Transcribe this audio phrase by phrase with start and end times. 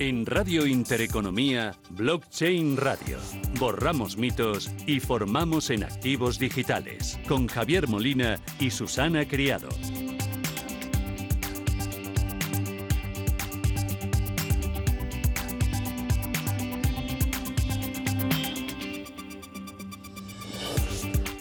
[0.00, 3.18] En Radio Intereconomía, Blockchain Radio.
[3.58, 7.18] Borramos mitos y formamos en activos digitales.
[7.26, 9.68] Con Javier Molina y Susana Criado.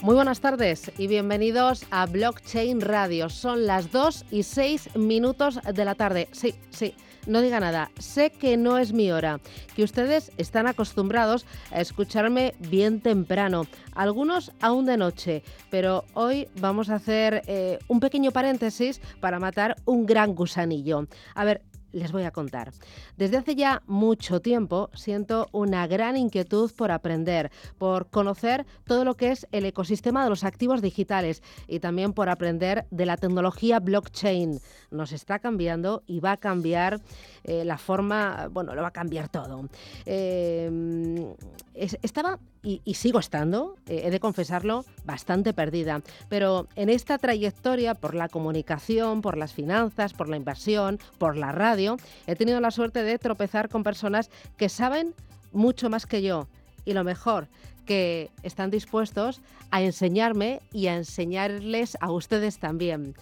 [0.02, 3.30] Muy buenas tardes y bienvenidos a Blockchain Radio.
[3.30, 6.30] Son las 2 y 6 minutos de la tarde.
[6.31, 6.95] Sí, sí,
[7.27, 7.91] no diga nada.
[7.99, 9.40] Sé que no es mi hora,
[9.76, 16.90] que ustedes están acostumbrados a escucharme bien temprano, algunos aún de noche, pero hoy vamos
[16.90, 21.08] a hacer eh, un pequeño paréntesis para matar un gran gusanillo.
[21.36, 22.72] A ver, les voy a contar.
[23.18, 29.16] Desde hace ya mucho tiempo siento una gran inquietud por aprender, por conocer todo lo
[29.16, 33.80] que es el ecosistema de los activos digitales y también por aprender de la tecnología
[33.80, 34.59] blockchain.
[34.92, 37.02] Nos está cambiando y va a cambiar
[37.44, 39.70] eh, la forma, bueno, lo va a cambiar todo.
[40.06, 41.36] Eh,
[41.73, 46.02] estaba y, sigo estando, eh, he de confesarlo, bastante perdida.
[46.27, 51.52] Pero en esta trayectoria por la comunicación, por las finanzas, por la inversión, por la
[51.52, 55.14] radio, he tenido la suerte de tropezar con personas que saben
[55.53, 56.47] mucho más que yo.
[56.83, 57.47] Y lo mejor,
[57.86, 63.16] que están dispuestos a enseñarme y a enseñarles a ustedes también.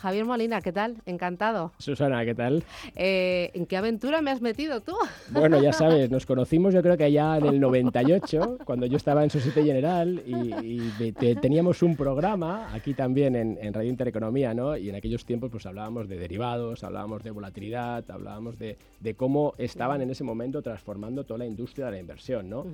[0.00, 0.96] Javier Molina, ¿qué tal?
[1.04, 1.72] Encantado.
[1.76, 2.64] Susana, ¿qué tal?
[2.96, 4.94] Eh, ¿En qué aventura me has metido tú?
[5.28, 9.22] Bueno, ya sabes, nos conocimos yo creo que allá en el 98, cuando yo estaba
[9.24, 14.74] en Societe General y, teníamos un programa aquí también en, Radio Intereconomía, ¿no?
[14.74, 18.78] Y en aquellos tiempos pues hablábamos de derivados, hablábamos de volatilidad, hablábamos de,
[19.18, 22.64] cómo estaban en ese momento transformando toda la industria de la inversión, ¿no?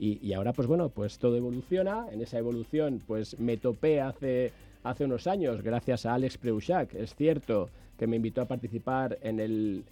[0.00, 4.52] y, y ahora pues bueno, pues todo evoluciona, en esa evolución pues me topé hace
[4.82, 6.94] hace unos años, gracias a Alex Preuchac.
[6.94, 9.84] Es cierto que me invitó a participar en el,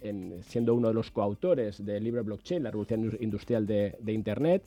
[0.43, 4.63] siendo uno de los coautores del libro Blockchain, la revolución industrial de, Internet,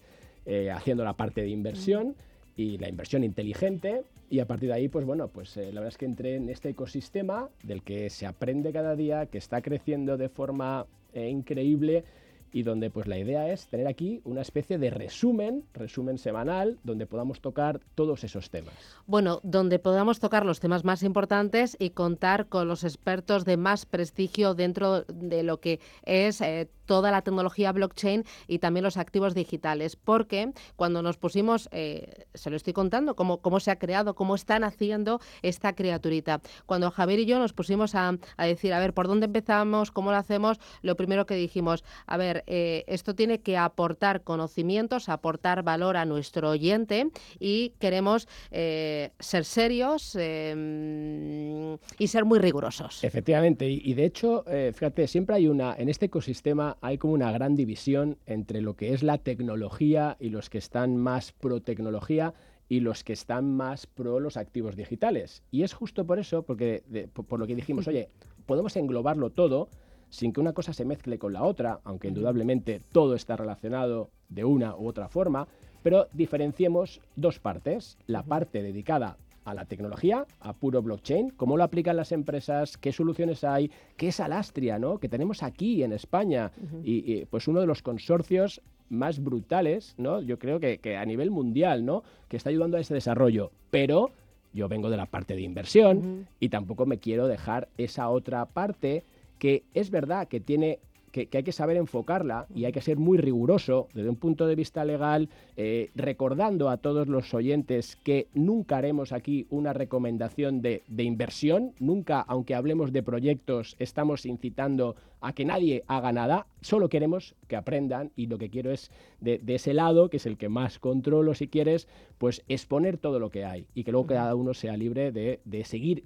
[0.47, 2.15] eh, haciendo la parte de inversión
[2.57, 4.05] y la inversión inteligente.
[4.31, 6.49] Y a partir de ahí, pues bueno, pues eh, la verdad es que entré en
[6.49, 12.05] este ecosistema del que se aprende cada día, que está creciendo de forma eh, increíble
[12.55, 17.05] y donde pues la idea es tener aquí una especie de resumen, resumen semanal, donde
[17.05, 18.75] podamos tocar todos esos temas.
[19.07, 23.87] Bueno, donde podamos tocar los temas más importantes y contar con los expertos de más
[23.87, 29.35] prestigio dentro de lo que es eh, toda la tecnología blockchain y también los activos
[29.35, 34.15] digitales, porque cuando nos pusimos, eh, se lo estoy contando, cómo, cómo se ha creado,
[34.15, 36.41] cómo están haciendo esta criaturita.
[36.67, 39.91] Cuando Javier y yo nos pusimos a, decir, a ver, ¿por dónde empezamos?
[39.91, 40.59] ¿Cómo lo hacemos?
[40.83, 46.05] Lo primero que dijimos, a ver, eh, esto tiene que aportar conocimientos, aportar valor a
[46.05, 53.03] nuestro oyente y queremos eh, ser serios y ser muy rigurosos.
[53.05, 57.33] Efectivamente, y, y de hecho, fíjate, siempre hay una, en este ecosistema, hay como una
[57.33, 62.35] gran división entre lo que es la tecnología y los que están más pro tecnología
[62.69, 65.43] y los que están más pro los activos digitales.
[65.51, 68.09] Y es justo por eso, porque por, lo que dijimos, oye,
[68.47, 69.69] podemos englobarlo todo
[70.15, 74.45] sin que una cosa se mezcle con la otra, aunque indudablemente todo está relacionado de
[74.45, 75.49] una u otra forma,
[75.83, 81.65] pero diferenciemos dos partes, la parte dedicada a la tecnología, a puro blockchain, cómo lo
[81.65, 84.99] aplican las empresas, qué soluciones hay, qué es Alastria, ¿no?
[84.99, 86.53] que tenemos aquí en España,
[86.85, 90.23] y, pues uno de los consorcios más brutales, ¿no?
[90.23, 92.05] yo creo que, a nivel mundial, ¿no?
[92.29, 94.11] que está ayudando a ese desarrollo, pero
[94.55, 99.03] yo vengo de la parte de inversión y tampoco me quiero dejar esa otra parte
[99.45, 100.79] que es verdad que tiene
[101.13, 104.55] que, hay que saber enfocarla y hay que ser muy riguroso desde un punto de
[104.55, 105.29] vista legal,
[105.59, 112.23] eh, recordando a todos los oyentes que nunca haremos aquí una recomendación de, inversión, nunca,
[112.23, 118.13] aunque hablemos de proyectos, estamos incitando a que nadie haga nada, solo queremos que aprendan
[118.17, 118.91] y lo que quiero es
[119.21, 123.29] de, ese lado, que es el que más controlo si quieres, pues exponer todo lo
[123.29, 126.05] que hay y que luego cada uno sea libre de, de seguir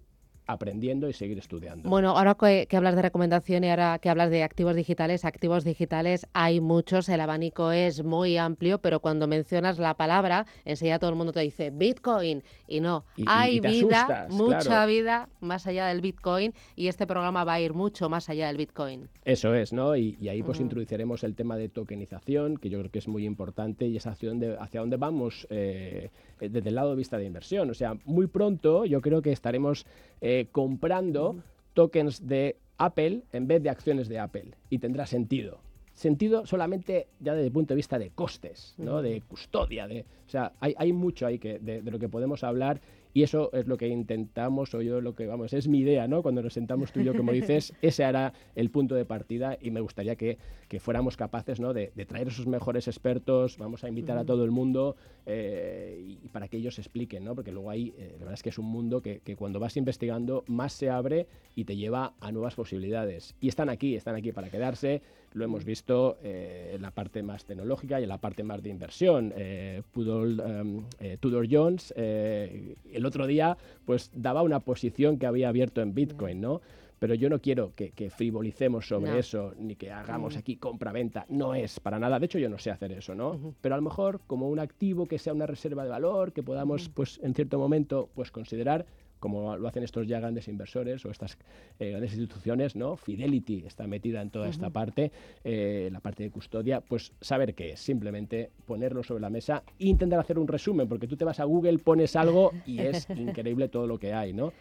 [0.48, 1.88] aprendiendo y seguir estudiando.
[1.90, 6.26] Bueno, ahora que, hablas de recomendación y ahora que hablas de activos digitales, activos digitales
[6.32, 11.16] hay muchos, el abanico es muy amplio, pero cuando mencionas la palabra, enseguida todo el
[11.16, 16.88] mundo te dice Bitcoin y no, hay vida, mucha vida más allá del Bitcoin y
[16.88, 19.06] este programa va a ir mucho más allá del Bitcoin.
[19.26, 19.96] Eso es, ¿no?
[19.96, 23.86] Y, ahí pues introduciremos el tema de tokenización, que yo creo que es muy importante
[23.86, 26.08] y es hacia dónde, hacia dónde vamos eh,
[26.40, 27.68] desde el lado de vista de inversión.
[27.68, 29.84] O sea, muy pronto yo creo que estaremos...
[30.20, 31.36] Eh, comprando
[31.74, 35.60] tokens de Apple en vez de acciones de Apple y tendrá sentido.
[35.94, 39.02] Sentido solamente ya desde el punto de vista de costes, ¿no?
[39.02, 42.80] de custodia, de, o sea, hay, mucho ahí que, de, lo que podemos hablar
[43.18, 46.22] Y eso es lo que intentamos, o yo lo que, vamos, es mi idea, ¿no?
[46.22, 49.72] Cuando nos sentamos tú y yo, como dices, ese hará el punto de partida y
[49.72, 50.38] me gustaría que,
[50.68, 51.74] que fuéramos capaces, ¿no?
[51.74, 54.94] De, de, traer esos mejores expertos, vamos a invitar a todo el mundo
[55.26, 57.34] eh, y para que ellos expliquen, ¿no?
[57.34, 59.76] Porque luego ahí, eh, la verdad es que es un mundo que, que cuando vas
[59.76, 61.26] investigando más se abre
[61.56, 63.34] y te lleva a nuevas posibilidades.
[63.40, 65.02] Y están aquí, están aquí para quedarse
[65.32, 68.70] lo hemos visto eh, en la parte más tecnológica y en la parte más de
[68.70, 69.32] inversión.
[69.36, 75.80] Eh, em, eh, Tudor Jones el otro día pues daba una posición que había abierto
[75.80, 76.60] en Bitcoin, ¿no?
[76.98, 81.26] Pero yo no quiero que, frivolicemos sobre eso, ni que hagamos aquí compra-venta.
[81.28, 82.18] No es para nada.
[82.18, 83.54] De hecho, yo no sé hacer eso, ¿no?
[83.60, 86.88] Pero a lo mejor como un activo que sea una reserva de valor, que podamos,
[86.88, 88.84] pues, en cierto momento, pues considerar
[89.18, 91.38] como lo hacen estos ya grandes inversores o estas
[91.78, 92.96] eh, grandes instituciones, ¿no?
[92.96, 95.12] Fidelity está metida en toda esta parte,
[95.44, 99.86] eh, la parte de custodia, pues saber qué es, simplemente ponerlo sobre la mesa e
[99.86, 103.68] intentar hacer un resumen, porque tú te vas a Google, pones algo y es increíble
[103.68, 104.52] todo lo que hay, ¿no?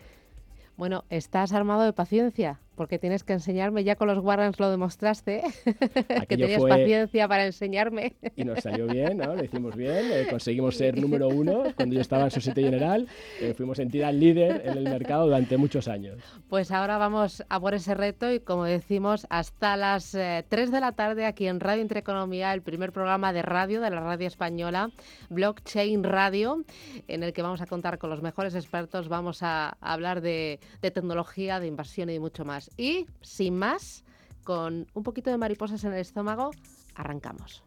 [0.76, 2.60] Bueno, ¿estás armado de paciencia?
[2.78, 5.42] Porque tienes que enseñarme, ya con los Warrens lo demostraste,
[6.30, 8.16] que tenías paciencia para enseñarme.
[8.36, 9.36] Y nos salió bien, ¿no?
[9.36, 13.08] Lo hicimos bien, eh, conseguimos ser número uno cuando yo estaba en Societe General,
[13.42, 16.24] eh, fuimos entidad líder en el mercado durante muchos años.
[16.50, 20.20] Pues ahora vamos a por ese reto y como decimos, hasta las 3
[20.50, 24.02] eh, de la tarde aquí en Radio Intereconomía, el primer programa de radio de la
[24.02, 24.92] radio española,
[25.30, 26.64] Blockchain Radio,
[27.08, 31.60] en el que vamos a contar con los mejores expertos, vamos a hablar de tecnología,
[31.60, 32.67] de inversión y mucho más.
[32.76, 34.04] Y, sin más,
[34.44, 36.52] con un poquito de mariposas en el estómago,
[36.96, 37.64] arrancamos.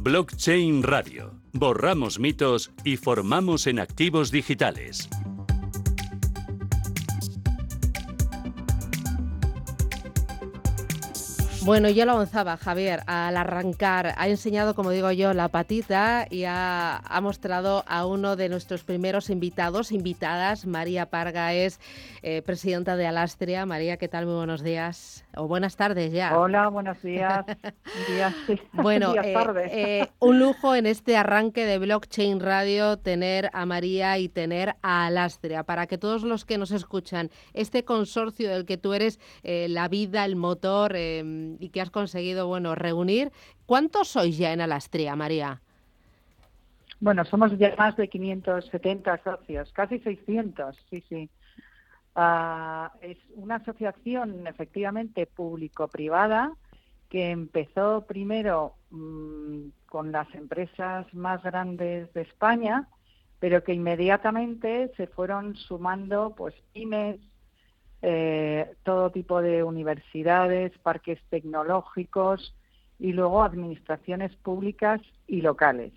[0.00, 1.34] Blockchain Radio.
[1.52, 5.08] Borramos mitos y formamos en activos digitales.
[11.66, 16.44] Bueno, ya lo avanzaba Javier, al arrancar ha enseñado, como digo yo, la patita y
[16.46, 21.80] ha, mostrado a uno de nuestros primeros invitados, invitadas, María Parga es
[22.22, 23.66] eh, presidenta de Alastria.
[23.66, 24.26] María, ¿qué tal?
[24.26, 26.36] Muy buenos días o buenas tardes ya.
[26.36, 27.44] Hola, buenos días.
[28.08, 28.34] días
[28.72, 29.34] bueno, eh,
[29.70, 35.06] eh, un lujo en este arranque de Blockchain Radio tener a María y tener a
[35.06, 39.88] Alastria para que todos los que nos escuchan, este consorcio del que tú eres la
[39.88, 43.30] vida, el motor em, y que has conseguido, bueno, reunir.
[43.66, 45.60] ¿Cuántos sois ya en Alastria, María?
[47.00, 51.28] Bueno, somos ya más de 570 socios, casi 600, sí, sí.
[52.18, 56.56] Ah, es una asociación efectivamente público-privada
[57.10, 62.88] que empezó primero mm, con las empresas más grandes de España,
[63.38, 67.20] pero que inmediatamente se fueron sumando pues pymes,
[68.00, 72.54] eh, todo tipo de universidades, parques tecnológicos
[72.98, 75.92] y luego administraciones públicas y locales.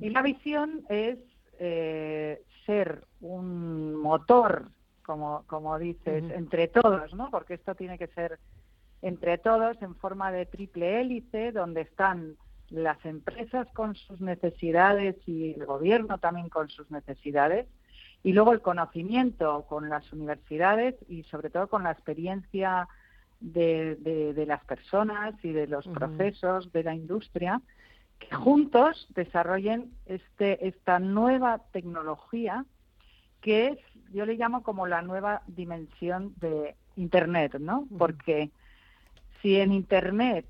[0.00, 1.18] Y la visión es
[1.60, 4.70] eh, ser un motor,
[5.06, 7.30] como, como dices, entre todos, ¿no?
[7.30, 8.40] Porque esto tiene que ser
[9.02, 12.34] entre todos en forma de triple hélice, donde están
[12.70, 17.68] las empresas con sus necesidades y el gobierno también con sus necesidades,
[18.24, 22.88] y luego el conocimiento con las universidades y sobre todo con la experiencia
[23.38, 27.62] de, las personas y de los procesos de la industria
[28.18, 32.64] que juntos desarrollen este, esta nueva tecnología
[33.40, 33.78] que es,
[34.16, 37.86] yo le llamo como la nueva dimensión de Internet, ¿no?
[37.98, 38.50] Porque
[39.42, 40.46] si en Internet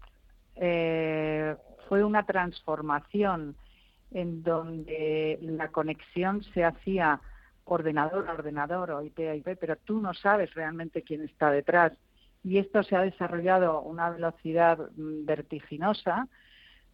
[0.54, 1.56] eh,
[1.88, 3.56] fue una transformación
[4.12, 7.20] en donde la conexión se hacía
[7.64, 11.92] ordenador a ordenador o IP a IP, pero tú no sabes realmente quién está detrás.
[12.44, 16.28] Y esto se ha desarrollado a una velocidad mm, vertiginosa,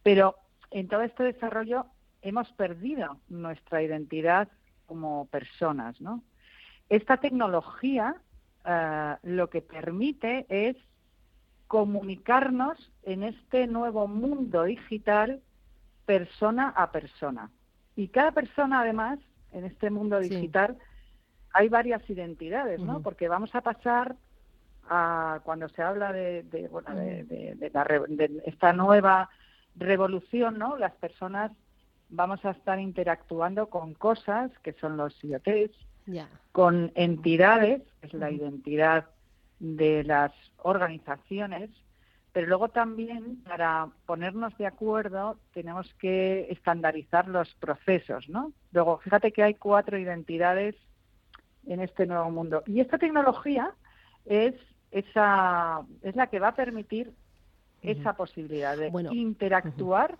[0.03, 0.37] pero
[0.71, 1.85] en todo este desarrollo
[2.23, 4.49] hemos perdido nuestra identidad
[4.87, 6.23] como personas, ¿no?
[6.93, 8.17] Esta tecnología
[8.67, 10.77] eh, lo que permite es
[11.67, 15.41] comunicarnos en este nuevo mundo digital
[16.05, 17.51] persona a persona.
[17.97, 19.19] Y cada persona, además,
[19.53, 20.77] en este mundo digital
[21.55, 23.01] hay varias identidades, ¿no?
[23.01, 24.17] Porque vamos a pasar
[24.87, 29.31] a cuando se habla de, de, bueno, de, esta nueva
[29.77, 30.77] revolución, ¿no?
[30.77, 31.53] Las personas
[32.11, 35.75] vamos a estar interactuando con cosas que son los IoTs,
[36.53, 39.07] con entidades, que es la identidad
[39.59, 41.71] de las organizaciones,
[42.33, 48.53] pero luego también para ponernos de acuerdo tenemos que estandarizar los procesos, ¿no?
[48.73, 50.75] Luego, fíjate que hay cuatro identidades
[51.67, 52.63] en este nuevo mundo.
[52.67, 53.75] Y esta tecnología
[54.25, 54.55] es
[54.91, 57.13] esa es la que va a permitir
[57.83, 60.19] esa posibilidad de interactuar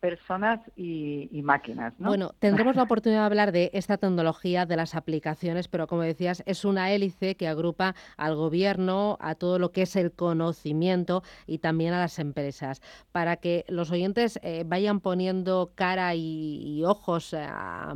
[0.00, 1.94] personas y, máquinas.
[1.98, 6.42] Bueno, tendremos la oportunidad de hablar de esta tecnología, de las aplicaciones, pero como decías,
[6.46, 11.58] es una hélice que agrupa al gobierno, a todo lo que es el conocimiento y
[11.58, 12.82] también a las empresas.
[13.12, 17.94] Para que los oyentes eh, vayan poniendo cara y, ojos a,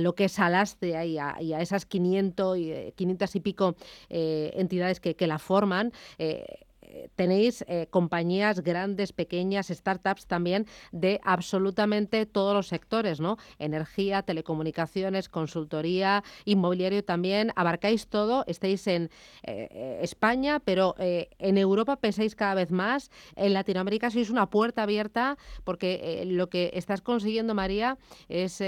[0.00, 3.76] lo que es Alastre y a, y a esas 500 y, 500 y pico
[4.08, 6.66] eh, entidades que, que la forman, eh,
[7.16, 13.36] tenéis eh, compañías grandes, pequeñas, startups también de absolutamente todos los sectores, ¿no?
[13.58, 17.52] Energía, telecomunicaciones, consultoría, inmobiliario también.
[17.56, 19.10] Abarcáis todo, estáis en
[19.42, 23.10] eh, eh, España, pero en Europa pensáis cada vez más.
[23.36, 28.58] En Latinoamérica sois una puerta abierta porque lo que estás consiguiendo, María, es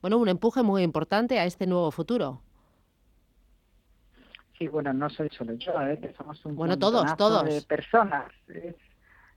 [0.00, 2.43] bueno un empuje muy importante a este nuevo futuro.
[4.58, 5.98] Sí, bueno, no soy solo yo, ¿eh?
[6.00, 7.44] que somos un bueno, todos, todos.
[7.44, 8.30] de personas.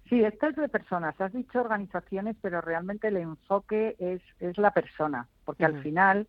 [0.07, 1.19] sí, esto es de personas.
[1.19, 6.27] Has dicho organizaciones, pero realmente el enfoque es, es la persona, porque al final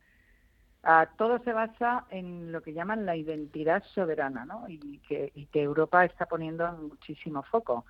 [1.19, 4.65] todo se basa en lo que llaman la identidad soberana, ¿no?
[4.69, 7.85] Y que, y que Europa está poniendo muchísimo foco.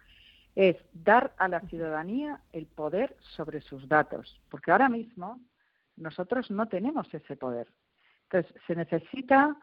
[0.57, 5.39] Es dar a la ciudadanía el poder sobre sus datos, porque ahora mismo
[5.97, 7.69] nosotros no tenemos ese poder.
[8.25, 9.57] Entonces, se necesita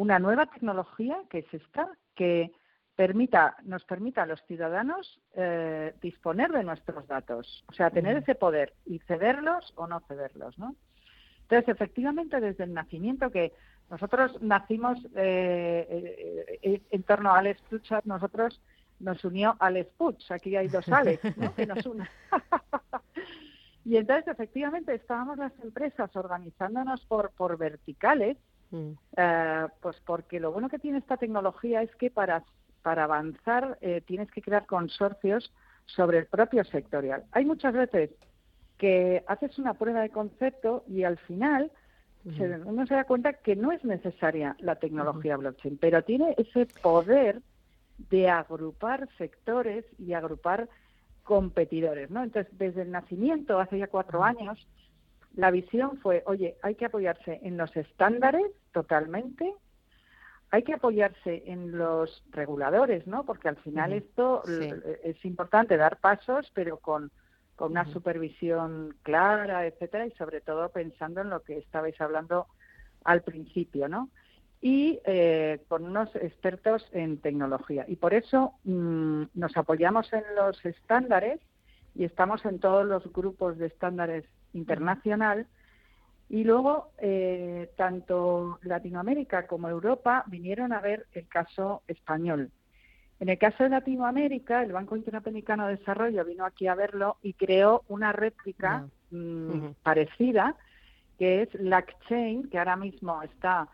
[0.00, 2.52] una nueva tecnología que es esta, que
[2.96, 8.34] permita, nos permita a los ciudadanos eh, disponer de nuestros datos, o sea, tener ese
[8.34, 10.74] poder y cederlos o no cederlos, ¿no?
[11.42, 13.52] Entonces, efectivamente, desde el nacimiento que
[13.90, 18.58] nosotros nacimos eh, eh, en torno a Alex Puchat, nosotros
[19.00, 21.54] nos unió Alex Puch, aquí hay dos Alex, ¿no?
[21.56, 22.08] que nos unen.
[23.84, 28.38] y entonces, efectivamente, estábamos las empresas organizándonos por, por verticales
[28.70, 28.92] Mm.
[29.16, 32.44] Eh, pues porque lo bueno que tiene esta tecnología es que para,
[32.82, 35.52] para avanzar eh, tienes que crear consorcios
[35.86, 37.24] sobre el propio sectorial.
[37.32, 38.10] Hay muchas veces
[38.78, 41.70] que haces una prueba de concepto y al final
[42.66, 47.40] uno se da cuenta que no es necesaria la tecnología blockchain, pero tiene ese poder
[48.10, 50.68] de agrupar sectores y agrupar
[51.22, 52.22] competidores, ¿no?
[52.22, 54.66] Entonces, desde el nacimiento, hace ya cuatro años,
[55.34, 59.54] la visión fue, oye, hay que apoyarse en los estándares totalmente,
[60.50, 63.24] hay que apoyarse en los reguladores, ¿no?
[63.24, 64.42] Porque al final esto
[65.04, 67.12] es importante dar pasos, pero con,
[67.54, 72.46] con una supervisión clara, etcétera, y sobre todo pensando en lo que estabais hablando
[73.04, 74.10] al principio, ¿no?
[74.60, 77.84] Y eh, con unos expertos en tecnología.
[77.86, 81.40] Y por eso mm, nos apoyamos en los estándares
[81.94, 85.46] y estamos en todos los grupos de estándares internacional.
[86.28, 92.50] Y luego, eh, tanto Latinoamérica como Europa vinieron a ver el caso español.
[93.18, 97.34] En el caso de Latinoamérica, el Banco Interamericano de Desarrollo vino aquí a verlo y
[97.34, 100.56] creó una réplica mm, parecida,
[101.18, 103.68] que es LACChain, que ahora mismo está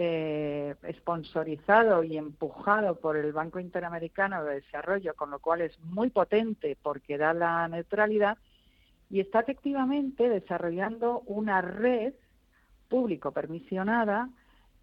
[0.00, 6.10] eh, sponsorizado y empujado por el Banco Interamericano de Desarrollo, con lo cual es muy
[6.10, 8.38] potente porque da la neutralidad
[9.10, 12.14] y está efectivamente desarrollando una red
[12.88, 14.30] público permisionada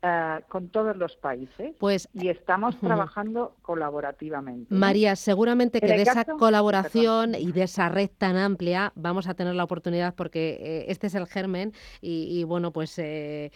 [0.07, 4.71] eh, con todos los países pues, y estamos trabajando colaborativamente.
[4.71, 9.55] María, seguramente que de esa colaboración y de esa red tan amplia vamos a tener
[9.55, 13.51] la oportunidad porque eh, este es el germen y, bueno, pues eh,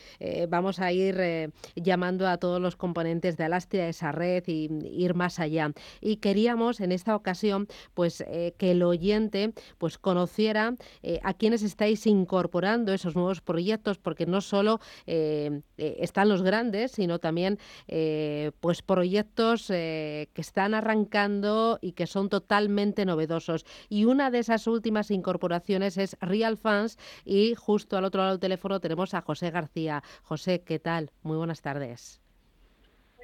[0.50, 5.39] vamos a ir llamando a todos los componentes de Alastria, esa red y ir más
[5.39, 5.72] allá.
[6.01, 8.25] Y queríamos en esta ocasión pues
[8.58, 10.74] que el oyente pues conociera
[11.22, 17.58] a quienes estáis incorporando esos nuevos proyectos porque no solo están los grandes, sino también
[17.88, 23.65] eh, pues proyectos eh, que están arrancando y que son totalmente novedosos.
[23.89, 28.39] Y una de esas últimas incorporaciones es Real Fans y justo al otro lado del
[28.39, 30.03] teléfono tenemos a José García.
[30.24, 31.12] José, ¿qué tal?
[31.24, 32.22] Muy buenas tardes.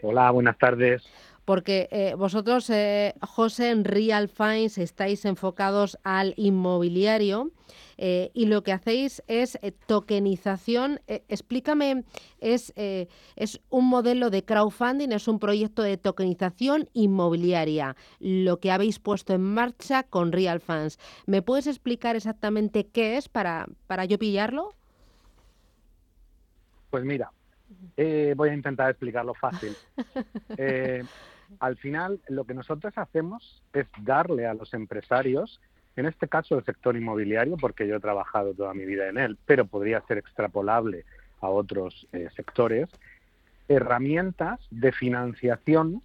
[0.01, 1.03] Hola, buenas tardes
[1.45, 2.71] porque eh, vosotros,
[3.21, 7.51] José, en Real Finds estáis enfocados al inmobiliario
[7.97, 10.99] eh, y lo que hacéis es eh, tokenización.
[11.07, 12.03] Eh, explícame,
[12.39, 18.99] es, es un modelo de crowdfunding, es un proyecto de tokenización inmobiliaria, lo que habéis
[18.99, 20.99] puesto en marcha con Real Funds.
[21.25, 24.69] ¿Me puedes explicar exactamente qué es para, para yo pillarlo?
[26.89, 27.31] Pues mira,
[28.35, 29.75] voy a intentar explicarlo fácil.
[31.59, 35.59] al final, lo que nosotros hacemos es darle a los empresarios
[35.95, 39.37] en este caso, el sector inmobiliario, porque yo he trabajado toda mi vida en él,
[39.45, 41.05] pero podría ser extrapolable
[41.41, 42.89] a otros eh, sectores,
[43.67, 46.01] herramientas de financiación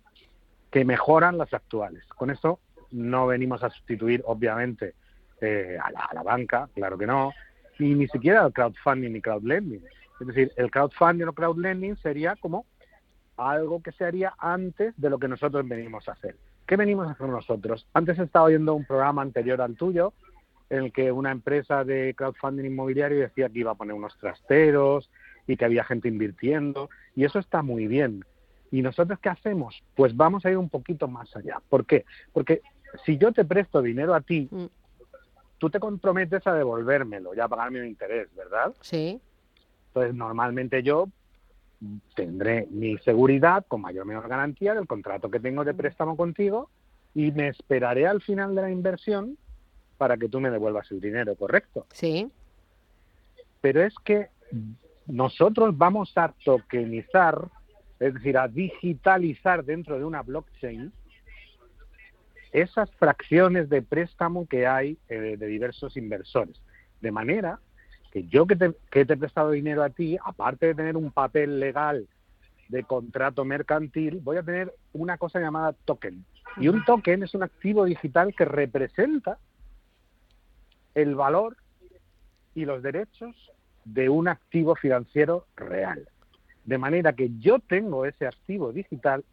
[0.70, 2.04] que mejoran las actuales.
[2.06, 2.60] Con eso
[2.92, 4.94] no venimos a sustituir, obviamente,
[5.40, 7.32] eh, a, la, banca, claro que no,
[7.78, 9.82] y ni siquiera al crowdfunding ni crowdlending.
[10.20, 12.66] Es decir, el crowdfunding o crowdlending sería como
[13.36, 16.36] algo que se haría antes de lo que nosotros venimos a hacer.
[16.70, 17.84] ¿Qué venimos a hacer nosotros?
[17.94, 20.12] Antes he estado oyendo un programa anterior al tuyo
[20.68, 25.10] en el que una empresa de crowdfunding inmobiliario decía que iba a poner unos trasteros
[25.48, 28.24] y que había gente invirtiendo y eso está muy bien.
[28.70, 29.82] ¿Y nosotros qué hacemos?
[29.96, 31.60] Pues vamos a ir un poquito más allá.
[31.68, 32.04] ¿Por qué?
[32.32, 32.62] Porque
[33.04, 34.66] si yo te presto dinero a ti, mm.
[35.58, 38.72] tú te comprometes a devolvérmelo y a pagarme un interés, ¿verdad?
[38.80, 39.20] Sí.
[39.88, 41.08] Entonces, normalmente yo
[42.14, 46.68] tendré mi seguridad con mayor o menor garantía del contrato que tengo de préstamo contigo
[47.14, 49.38] y me esperaré al final de la inversión
[49.96, 51.86] para que tú me devuelvas el dinero, ¿correcto?
[51.92, 52.30] Sí.
[53.60, 54.28] Pero es que
[55.06, 57.48] nosotros vamos a tokenizar,
[57.98, 60.92] es decir, a digitalizar dentro de una blockchain
[62.52, 66.60] esas fracciones de préstamo que hay eh, de diversos inversores.
[67.00, 67.60] De manera
[68.10, 71.10] que yo que te, que te he prestado dinero a ti, aparte de tener un
[71.10, 72.08] papel legal
[72.68, 76.24] de contrato mercantil, voy a tener una cosa llamada token.
[76.56, 79.38] Y un token es un activo digital que representa
[80.94, 81.56] el valor
[82.54, 83.34] y los derechos
[83.84, 86.08] de un activo financiero real.
[86.64, 89.24] De manera que yo tengo ese activo digital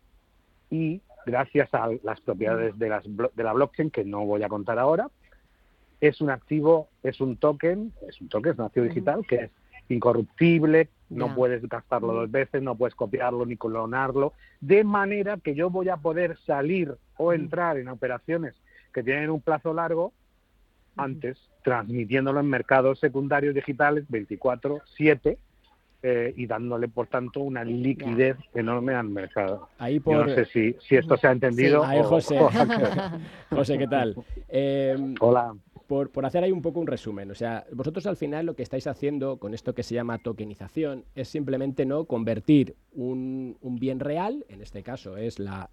[0.70, 4.80] y gracias a las propiedades de, las, de la blockchain, que no voy a contar
[4.80, 5.10] ahora,
[6.02, 9.52] es un activo, es un token, es un token, es un activo digital que es
[9.90, 15.70] incorruptible, no puedes gastarlo dos veces, no puedes copiarlo ni clonarlo, de manera que yo
[15.70, 18.56] voy a poder salir o entrar en operaciones
[18.94, 20.14] que tienen un plazo largo
[20.98, 25.38] antes, transmitiéndolo en mercados secundarios digitales 24/7
[26.04, 29.70] eh, y dándole, por tanto, una liquidez enorme al mercado.
[29.78, 31.84] Ahí no sé si, si esto se ha entendido.
[31.84, 32.40] Ahí, José.
[33.50, 34.16] José, ¿qué tal?
[34.50, 35.54] Eh, Hola
[35.88, 37.32] por, hacer ahí un poco un resumen.
[37.32, 41.06] O sea, vosotros al final lo que estáis haciendo con esto que se llama tokenización
[41.16, 45.70] es simplemente no convertir un, bien real, en este caso es la,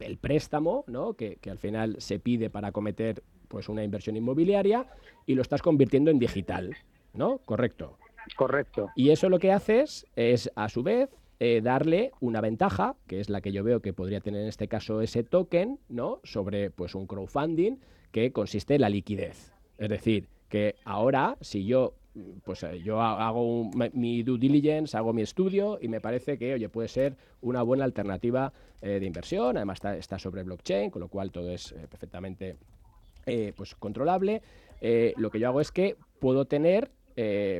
[0.00, 1.14] el, préstamo, ¿no?
[1.14, 4.86] Que, al final se pide para cometer pues una inversión inmobiliaria
[5.26, 6.74] y lo estás convirtiendo en digital,
[7.14, 7.38] ¿no?
[7.38, 7.98] Correcto.
[8.36, 8.90] Correcto.
[8.94, 11.08] Y eso lo que haces es, a su vez,
[11.40, 14.66] eh, darle una ventaja, que es la que yo veo que podría tener en este
[14.66, 16.18] caso ese token, ¿no?
[16.24, 17.76] Sobre pues un crowdfunding
[18.10, 19.52] que consiste en la liquidez.
[19.78, 21.94] Es decir, que ahora si yo
[22.42, 26.68] pues eh, yo hago mi due diligence, hago mi estudio y me parece que, oye,
[26.68, 29.56] puede ser una buena alternativa eh, de inversión.
[29.56, 32.56] Además está, sobre blockchain, con lo cual todo es perfectamente
[33.54, 34.42] pues controlable.
[35.16, 36.90] lo que yo hago es que puedo tener,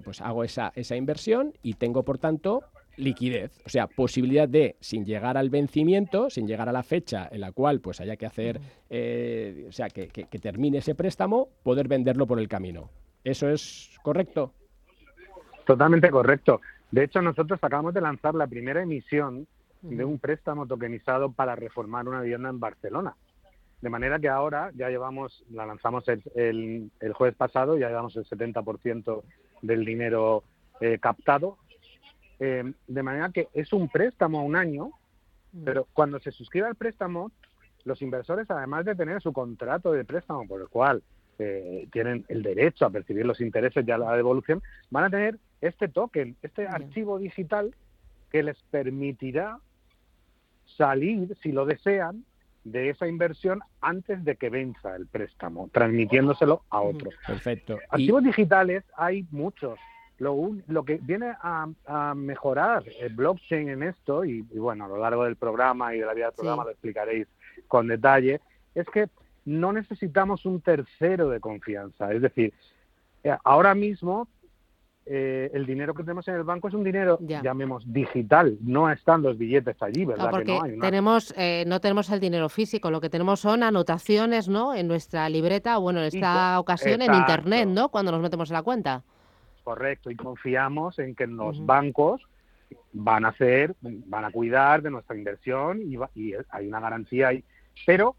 [0.03, 2.65] pues hago esa, esa inversión y tengo, por tanto,
[2.99, 7.41] liquidez, o sea, posibilidad de, sin llegar al vencimiento, sin llegar a la fecha en
[7.41, 10.09] la cual pues haya que hacer, eh, o sea, que,
[10.41, 12.91] termine ese préstamo, poder venderlo por el camino.
[13.25, 14.53] ¿Eso es correcto?
[15.65, 16.61] Totalmente correcto.
[16.91, 19.47] De hecho, nosotros acabamos de lanzar la primera emisión
[19.83, 23.15] de un préstamo tokenizado para reformar una vivienda en Barcelona.
[23.81, 28.25] De manera que ahora ya llevamos, la lanzamos el, el, jueves pasado, ya llevamos el
[28.25, 29.23] 70%
[29.63, 30.43] del dinero
[30.81, 31.59] eh, captado
[32.41, 34.93] eh, de manera que es un préstamo a un año,
[35.65, 37.33] pero cuando se suscribe al préstamo,
[37.85, 41.03] los inversores, además de tener su contrato de préstamo por el cual
[41.39, 45.39] eh, tienen el derecho a percibir los intereses y a la devolución, van a tener
[45.61, 47.75] este token, este archivo digital
[48.31, 49.59] que les permitirá
[50.77, 52.25] salir, si lo desean,
[52.65, 57.11] de esa inversión antes de que venza el préstamo, transmitiéndoselo a otro.
[57.27, 57.79] Perfecto.
[57.89, 59.79] Archivos digitales hay muchos
[60.19, 65.25] lo, lo que viene a, mejorar el blockchain en esto, y, bueno, a lo largo
[65.25, 67.27] del programa y de la vida del programa lo explicaréis
[67.67, 68.41] con detalle,
[68.75, 69.09] es que
[69.45, 72.13] no necesitamos un tercero de confianza.
[72.13, 72.53] Es decir,
[73.25, 74.29] eh, ahora mismo
[75.11, 79.23] eh, el dinero que tenemos en el banco es un dinero, llamemos, digital, no están
[79.23, 80.31] los billetes allí, ¿verdad?
[80.31, 84.75] porque no tenemos, eh, no tenemos el dinero físico, lo que tenemos son anotaciones, ¿no?
[84.75, 87.89] En nuestra libreta, bueno, en esta ocasión en Internet, ¿no?
[87.89, 89.03] Cuando nos metemos en la cuenta.
[89.69, 92.27] Correcto, y confiamos en que los bancos
[92.95, 97.45] van a hacer, van a cuidar de nuestra inversión y, y hay una garantía ahí.
[97.85, 98.17] Pero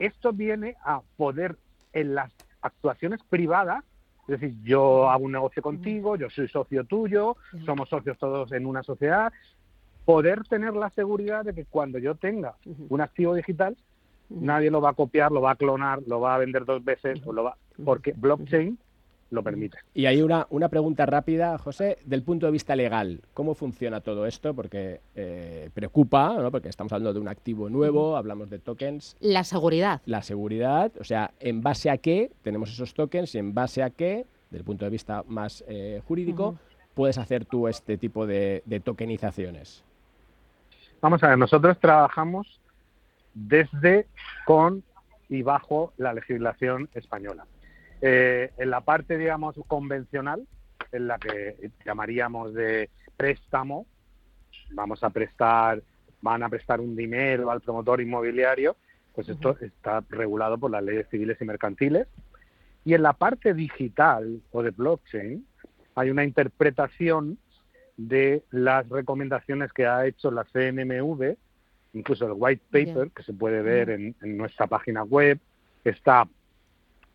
[0.00, 1.54] esto viene a poder
[1.92, 2.32] en las
[2.62, 3.84] actuaciones privadas,
[4.22, 8.66] es decir, yo hago un negocio contigo, yo soy socio tuyo, somos socios todos en
[8.66, 9.32] una sociedad,
[10.04, 12.56] poder tener la seguridad de que cuando yo tenga
[12.88, 13.76] un activo digital,
[14.30, 17.24] nadie lo va a copiar, lo va a clonar, lo va a vender dos veces,
[17.24, 18.76] o lo va, porque blockchain
[19.30, 19.78] lo permite.
[19.94, 24.26] Y hay una, una pregunta rápida, José, del punto de vista legal, ¿cómo funciona todo
[24.26, 24.54] esto?
[24.54, 26.50] Porque eh, preocupa, ¿no?
[26.50, 29.16] porque estamos hablando de un activo nuevo, hablamos de tokens.
[29.20, 30.00] La seguridad.
[30.06, 33.90] La seguridad, o sea, ¿en base a qué tenemos esos tokens y en base a
[33.90, 36.56] qué, del punto de vista más eh, jurídico,
[36.94, 39.84] puedes hacer tú este tipo de, de tokenizaciones?
[41.00, 42.60] Vamos a ver, nosotros trabajamos
[43.34, 44.06] desde,
[44.46, 44.82] con
[45.28, 47.44] y bajo la legislación española.
[48.00, 50.46] Eh, en la parte, digamos, convencional,
[50.92, 53.86] en la que llamaríamos de préstamo,
[54.72, 55.82] vamos a prestar,
[56.20, 58.76] van a prestar un dinero al promotor inmobiliario,
[59.14, 62.06] pues esto está regulado por las leyes civiles y mercantiles.
[62.84, 65.44] Y en la parte digital o de blockchain
[65.96, 67.38] hay una interpretación
[67.96, 71.36] de las recomendaciones que ha hecho la CNMV,
[71.94, 75.40] incluso el white paper, que se puede ver en, en nuestra página web,
[75.84, 76.28] está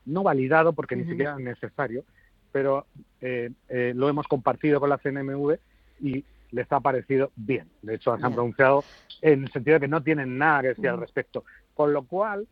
[0.06, 2.04] no validado porque ni siquiera es necesario,
[2.52, 2.86] pero
[3.22, 5.58] eh, eh, lo hemos compartido con la CNMV
[6.02, 7.68] y les ha parecido bien.
[7.82, 8.84] De hecho, se han pronunciado
[9.22, 11.44] en el sentido de que no tienen nada que decir al respecto.
[11.74, 12.48] Con lo cual,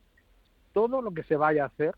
[0.73, 1.95] todo lo que se vaya a hacer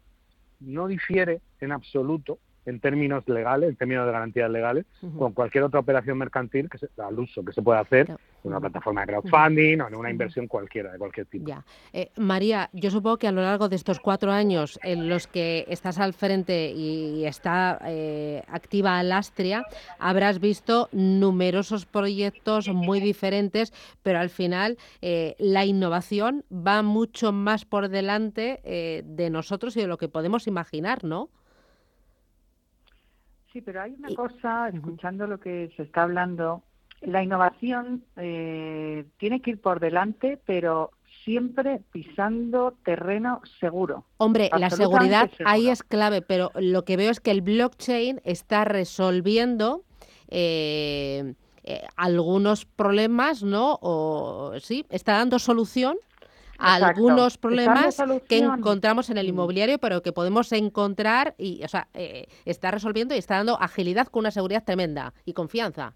[0.60, 4.86] no difiere en absoluto en términos legales, en términos de garantías legales,
[5.18, 8.60] con cualquier otra operación mercantil que se, al uso que se pueda hacer en una
[8.60, 11.48] plataforma de crowdfunding o en una inversión cualquiera, de cualquier tipo.
[11.48, 11.64] Ya.
[11.92, 15.66] Eh, María, yo supongo que a lo largo de estos cuatro años en los que
[15.68, 19.66] estás al frente y está eh, activa Alastria,
[20.00, 23.74] habrás visto numerosos proyectos muy diferentes,
[24.04, 29.88] pero al final eh, la innovación va mucho más por delante de nosotros y de
[29.88, 31.30] lo que podemos imaginar, ¿no?
[33.54, 36.64] Sí, pero hay una cosa, escuchando lo que se está hablando,
[37.02, 40.90] la innovación eh, tiene que ir por delante, pero
[41.24, 44.06] siempre pisando terreno seguro.
[44.18, 48.66] Hombre, la seguridad ahí es clave, pero lo que veo es que el blockchain está
[48.66, 49.84] resolviendo
[50.30, 53.78] eh, eh, algunos problemas, ¿no?
[53.84, 55.98] O sí, está dando solución
[56.58, 62.28] algunos problemas que encontramos en el inmobiliario, pero que podemos encontrar y, o sea, eh,
[62.46, 65.94] está resolviendo y está dando agilidad con una seguridad tremenda y confianza.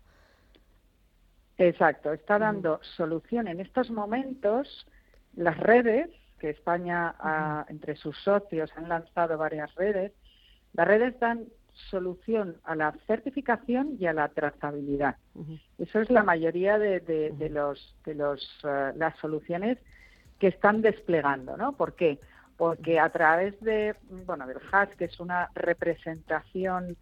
[1.57, 4.85] Exacto, está dando solución en estos momentos.
[5.35, 7.15] Las redes, que España
[7.69, 10.11] entre sus socios han lanzado varias redes,
[10.73, 11.45] las redes dan
[11.89, 15.17] solución a la certificación y a la trazabilidad.
[15.77, 19.77] Eso es la mayoría de, de, los, de los, uh, las soluciones
[20.39, 21.73] que están desplegando, ¿no?
[21.73, 22.19] ¿Por qué?
[22.57, 23.95] Porque a través de,
[24.25, 26.95] bueno, del hash, que es una representación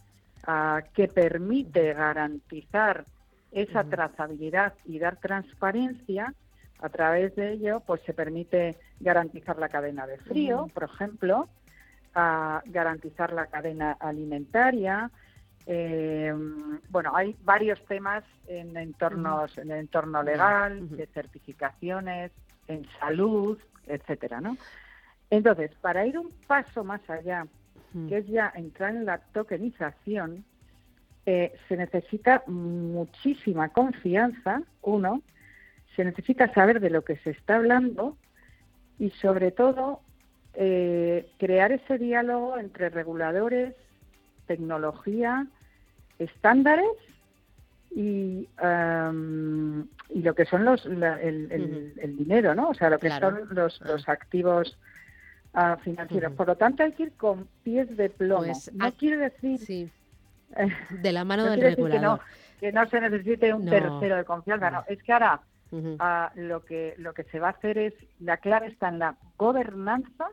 [0.46, 3.06] ah, que permite garantizar
[3.52, 6.34] esa trazabilidad y dar transparencia,
[6.82, 11.48] a través de ello, pues se permite garantizar la cadena de frío, por ejemplo,
[12.14, 15.10] a garantizar la cadena alimentaria.
[15.66, 16.34] Eh,
[16.90, 22.32] bueno, hay varios temas en entornos, en el entorno legal, de certificaciones,
[22.68, 24.58] en salud, etcétera, ¿no?
[25.30, 27.48] Entonces, para ir un paso más allá,
[28.10, 30.44] que es ya entrar en la tokenización,
[31.26, 35.22] eh, se necesita muchísima confianza, uno,
[35.96, 38.18] se necesita saber de lo que se está hablando
[39.00, 40.02] y sobre todo
[40.54, 43.74] eh, crear ese diálogo entre reguladores,
[44.46, 45.48] tecnología,
[46.20, 46.86] estándares
[47.96, 48.50] y,
[50.10, 52.70] y lo que son los el, dinero, ¿no?
[52.70, 54.78] O sea, lo que son los, los activos
[55.54, 56.34] uh, financieros.
[56.34, 58.44] Por lo tanto, hay que ir con pies de plomo.
[58.44, 59.90] Pues, no quiere decir sí.
[60.90, 62.20] de la mano del regulador.
[62.60, 64.72] Que no, se necesite un tercero de confianza.
[64.72, 65.40] No, es que ahora
[65.72, 65.88] uh,
[66.36, 70.28] lo que lo que se va a hacer es la clave está en la gobernanza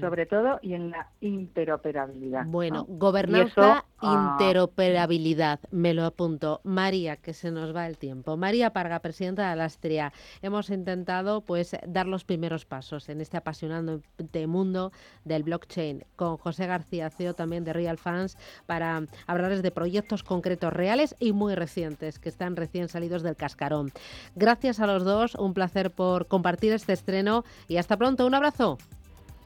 [0.00, 2.46] sobre todo y en la interoperabilidad.
[2.46, 6.60] Bueno, gobernanza, ah, interoperabilidad, me lo apunto.
[6.64, 8.36] María, que se nos va el tiempo.
[8.36, 10.12] María Parga, presidenta de Alastria.
[10.42, 14.92] Hemos intentado pues dar los primeros pasos en este apasionante mundo
[15.24, 20.72] del blockchain con José García, CEO también de Real Fans, para hablarles de proyectos concretos
[20.72, 23.90] reales y muy recientes que están recién salidos del cascarón.
[24.34, 28.26] Gracias a los dos, un placer por compartir este estreno y hasta pronto.
[28.26, 28.78] Un abrazo.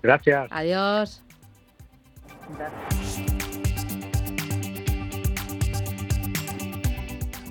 [0.03, 0.49] Gracias.
[0.51, 1.23] Adiós.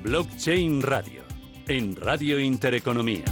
[0.03, 1.21] Blockchain Radio,
[1.67, 3.25] en Radio Intereconomía.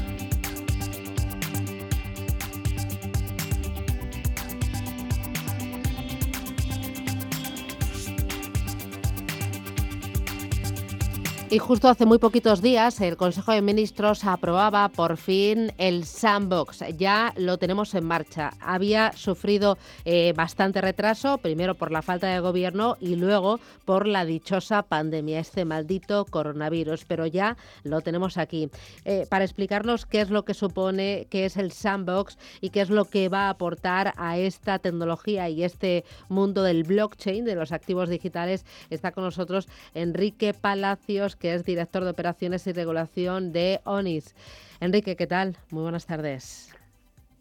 [11.55, 16.83] Y justo hace muy poquitos días el Consejo de Ministros aprobaba por fin el sandbox.
[16.97, 18.51] Ya lo tenemos en marcha.
[18.59, 24.25] Había sufrido eh, bastante retraso, primero por la falta de gobierno y luego por la
[24.25, 27.05] dichosa pandemia, este maldito coronavirus.
[27.05, 28.69] Pero ya lo tenemos aquí.
[29.05, 32.89] Eh, para explicarnos qué es lo que supone, qué es el sandbox y qué es
[32.89, 37.71] lo que va a aportar a esta tecnología y este mundo del blockchain, de los
[37.71, 43.79] activos digitales, está con nosotros Enrique Palacios que es director de operaciones y regulación de
[43.83, 44.33] ONIS.
[44.79, 45.55] Enrique, ¿qué tal?
[45.69, 46.73] Muy buenas tardes.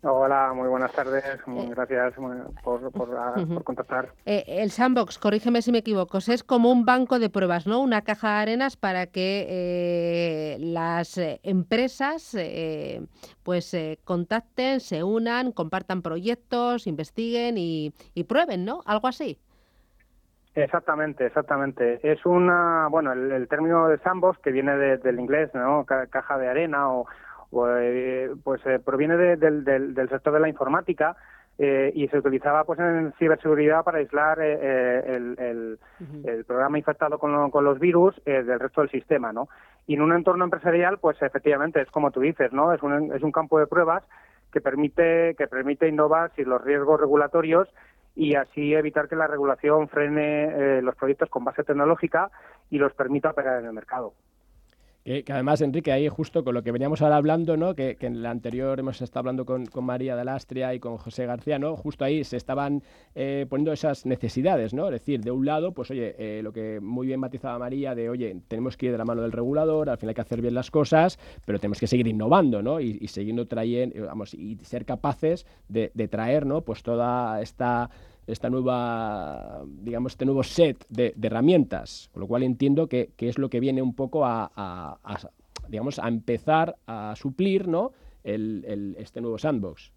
[0.03, 1.25] Hola, muy buenas tardes.
[1.25, 1.39] Eh,
[1.71, 2.13] gracias
[2.63, 4.13] por, contactar.
[4.27, 7.81] Eh, el Sandbox, corrígeme si me equivoco, es como un banco de pruebas, ¿no?
[7.81, 12.37] Una caja de arenas para que eh, las empresas
[13.43, 18.83] pues contacten, se unan, compartan proyectos, investiguen y, y prueben, ¿no?
[18.85, 19.39] Algo así.
[20.55, 21.99] Exactamente, exactamente.
[22.03, 25.85] Es una, bueno, el, término de sandbox que viene del inglés, ¿no?
[25.85, 27.07] caja de arena o,
[27.77, 31.17] eh, pues eh, proviene del, del, sector de la informática
[31.59, 37.65] eh, y se utilizaba pues en ciberseguridad para aislar el, el, programa infectado con, con
[37.65, 39.49] los virus del resto del sistema, ¿no?
[39.87, 42.73] Y en un entorno empresarial, pues efectivamente es como tú dices, ¿no?
[42.73, 44.05] Es un, es un campo de pruebas
[44.53, 47.69] que permite que permite innovar sin los riesgos regulatorios
[48.15, 52.31] y así evitar que la regulación frene eh, los proyectos con base tecnológica
[52.71, 54.15] y los permita operar en el mercado.
[55.05, 57.75] Que, además, Enrique, ahí justo con lo que veníamos ahora hablando, ¿no?
[57.75, 61.59] que, en el anterior hemos estado hablando con, María de Lastria y con José García,
[61.59, 61.77] ¿no?
[61.77, 62.83] justo ahí se estaban
[63.15, 64.87] eh, poniendo esas necesidades, ¿no?
[64.87, 68.09] es decir, de un lado, pues oye, eh, lo que muy bien matizaba María, de
[68.09, 70.55] oye, tenemos que ir de la mano del regulador, al final hay que hacer bien
[70.55, 72.81] las cosas, pero tenemos que seguir innovando ¿no?
[72.81, 76.63] y, y siguiendo trayendo, vamos, y ser capaces de, de traer ¿no?
[76.63, 77.91] pues toda esta
[78.27, 83.49] esta nueva, digamos, este nuevo set de, herramientas, con lo cual entiendo que, es lo
[83.49, 84.99] que viene un poco a,
[85.69, 87.93] digamos, a empezar a suplir, ¿no?
[88.23, 89.93] El, este nuevo sandbox.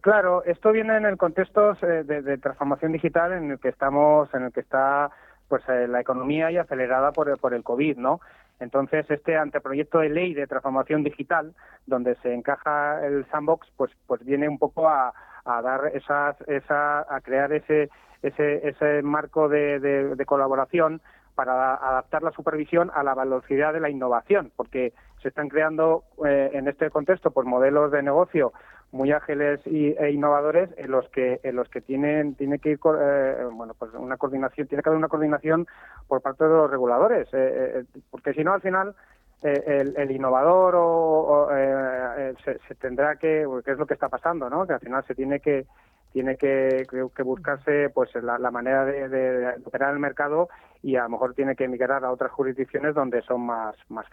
[0.00, 4.44] Claro, esto viene en el contexto eh, de, transformación digital en el que estamos, en
[4.44, 5.10] el que está
[5.46, 8.20] pues eh, la economía y acelerada por, por el COVID, ¿no?
[8.60, 11.54] Entonces, este anteproyecto de ley de transformación digital,
[11.86, 15.14] donde se encaja el sandbox, pues, pues viene un poco a,
[15.48, 17.88] a dar esas, esa, a crear ese,
[18.22, 21.00] ese, ese marco de, de, colaboración
[21.34, 26.50] para adaptar la supervisión a la velocidad de la innovación, porque se están creando eh,
[26.52, 28.52] en este contexto pues modelos de negocio
[28.90, 32.78] muy ágiles y, e innovadores en los que en los que tienen tiene que ir
[32.98, 35.66] eh, bueno pues una coordinación tiene que haber una coordinación
[36.06, 38.94] por parte de los reguladores eh, porque si no al final
[39.42, 44.50] eh, el, innovador o, eh, eh, se, tendrá que, que es lo que está pasando,
[44.50, 44.66] ¿no?
[44.66, 45.66] Que al final se tiene que
[46.12, 50.48] tiene que, que, buscarse pues la, manera de, operar el mercado
[50.82, 54.06] y a lo mejor tiene que emigrar a otras jurisdicciones donde son más, más,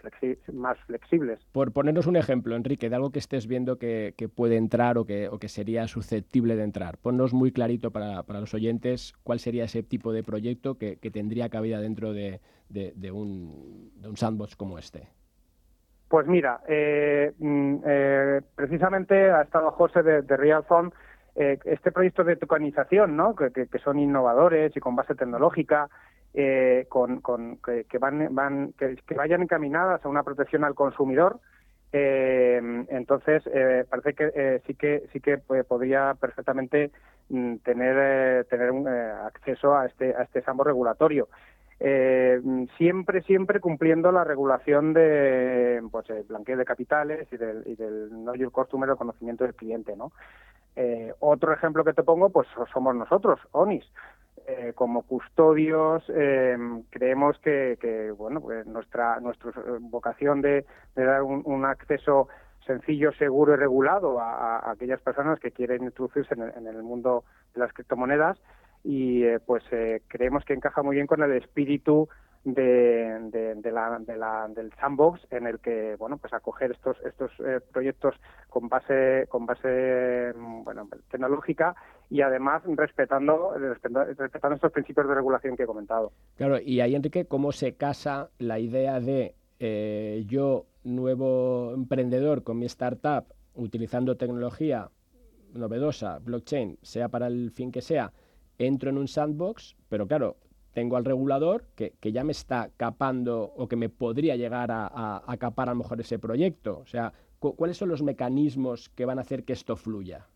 [0.52, 1.40] más flexibles.
[1.52, 5.28] Por ponernos un ejemplo, Enrique, de algo que estés viendo que, puede entrar o que,
[5.28, 6.98] o que sería susceptible de entrar.
[6.98, 11.48] Ponnos muy clarito para, para los oyentes cuál sería ese tipo de proyecto que, tendría
[11.48, 15.08] cabida dentro de, de, un, de un sandbox como este.
[16.08, 20.64] Pues mira, eh, mm, eh, precisamente ha estado José de, de Real
[21.36, 23.34] eh, este proyecto de tokenización, ¿no?
[23.34, 25.88] Que, son innovadores y con base tecnológica,
[26.88, 27.22] con,
[27.62, 31.40] que, van, van que, vayan encaminadas a una protección al consumidor.
[31.92, 33.42] entonces
[33.88, 36.90] parece que sí que sí que podría perfectamente
[37.30, 41.28] mm, tener tener un acceso a este a este sambo regulatorio
[41.78, 42.40] eh,
[42.78, 48.24] siempre, siempre cumpliendo la regulación de pues, el blanqueo de capitales y del, y del
[48.24, 50.12] no your customer el conocimiento del cliente, ¿no?
[50.76, 53.84] Eh, otro ejemplo que te pongo, pues somos nosotros, ONIS.
[54.48, 56.56] Eh, como custodios eh,
[56.90, 62.28] creemos que, bueno pues nuestra nuestra vocación de, dar un, acceso
[62.64, 67.24] sencillo, seguro y regulado a, aquellas personas que quieren introducirse en el, en el mundo
[67.54, 68.38] de las criptomonedas
[68.86, 72.08] y eh, pues eh, creemos que encaja muy bien con el espíritu
[72.46, 77.60] de, la, de la, del sandbox en el que bueno pues acoger estos estos eh,
[77.72, 78.14] proyectos
[78.48, 81.74] con base con base mm, bueno tecnológica
[82.08, 83.54] y además respetando,
[84.16, 86.12] respetando estos principios de regulación que he comentado.
[86.36, 89.34] Claro y ahí Enrique cómo se casa la idea de
[90.26, 94.90] yo nuevo emprendedor con mi startup utilizando tecnología
[95.52, 98.12] novedosa blockchain sea para el fin que sea
[98.58, 100.36] entro en un sandbox, pero claro,
[100.76, 105.70] tengo al regulador que, ya me está capando o que me podría llegar a, capar
[105.70, 106.80] a lo mejor ese proyecto.
[106.80, 110.26] O sea, ¿cuáles son los mecanismos que van a hacer que esto fluya?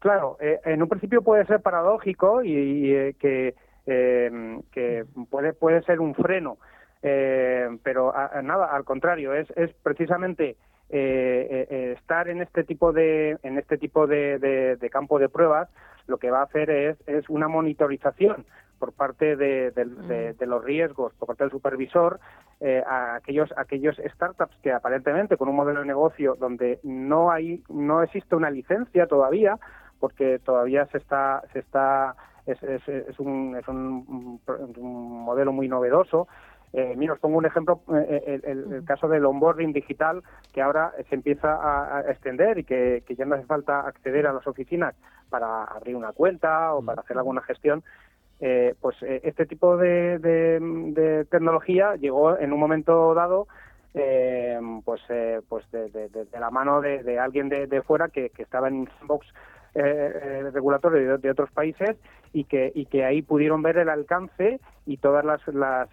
[0.00, 3.54] Claro, eh, en un principio puede ser paradójico y, eh, que,
[3.86, 6.58] eh, que puede, puede ser un freno
[7.00, 10.56] pero nada, al contrario, es, es precisamente
[10.88, 15.68] estar en este tipo de en este tipo de, campo de pruebas
[16.08, 18.44] lo que va a hacer es, es una monitorización
[18.78, 19.72] por parte de,
[20.40, 22.20] los riesgos, por parte del supervisor,
[22.60, 27.62] eh, a aquellos, aquellos startups que aparentemente con un modelo de negocio donde no hay,
[27.68, 29.58] no existe una licencia todavía,
[29.98, 32.14] porque todavía se está, se está,
[32.46, 34.40] es, es, es, un, es un,
[35.24, 36.28] modelo muy novedoso.
[36.72, 41.14] Eh, mira, os pongo un ejemplo, eh, el, caso del onboarding digital, que ahora se
[41.14, 41.56] empieza
[41.96, 44.94] a, extender y que, que, ya no hace falta acceder a las oficinas
[45.30, 47.82] para abrir una cuenta o para hacer alguna gestión,
[48.40, 53.48] eh, pues eh, este tipo de, tecnología llegó en un momento dado
[53.94, 55.00] eh, pues
[55.48, 59.26] pues de, la mano de, alguien de, fuera que, estaba en sandbox
[59.74, 61.96] regulatorio de, otros países
[62.34, 65.88] y que y que ahí pudieron ver el alcance y todas las, las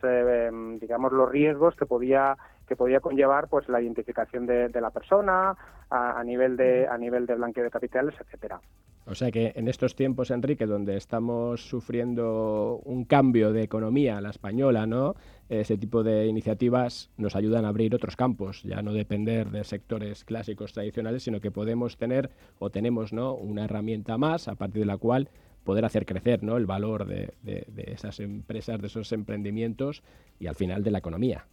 [0.82, 5.56] digamos los riesgos que podía que podía conllevar pues la identificación de, la persona
[5.90, 8.60] a, a, nivel de a nivel de blanqueo de capitales etcétera
[9.06, 14.30] o sea que en estos tiempos, Enrique, donde estamos sufriendo un cambio de economía, la
[14.30, 15.16] española, ¿no?
[15.50, 20.24] Ese tipo de iniciativas nos ayudan a abrir otros campos, ya no depender de sectores
[20.24, 23.34] clásicos tradicionales, sino que podemos tener o tenemos, ¿no?
[23.34, 25.30] Una herramienta más a partir de la cual
[25.66, 26.56] poder hacer crecer, ¿no?
[26.56, 27.34] El valor de,
[27.76, 30.02] esas empresas, de esos emprendimientos
[30.40, 31.46] y al final de la economía.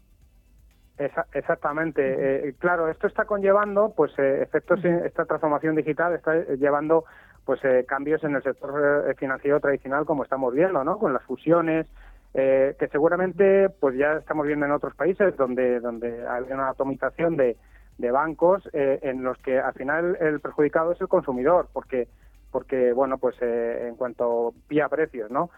[1.33, 2.49] Exactamente.
[2.49, 7.05] Eh, claro, esto está conllevando, pues, eh, efectos, esta transformación digital está llevando
[7.45, 10.99] pues eh, cambios en el sector eh, financiero tradicional como estamos viendo, ¿no?
[10.99, 11.87] Con las fusiones,
[12.35, 17.37] eh, que seguramente pues ya estamos viendo en otros países donde donde hay una atomización
[17.37, 17.57] de,
[17.99, 22.07] de bancos en los que al final el perjudicado es el consumidor, porque
[22.53, 25.51] porque bueno pues en cuanto vía precios, ¿no?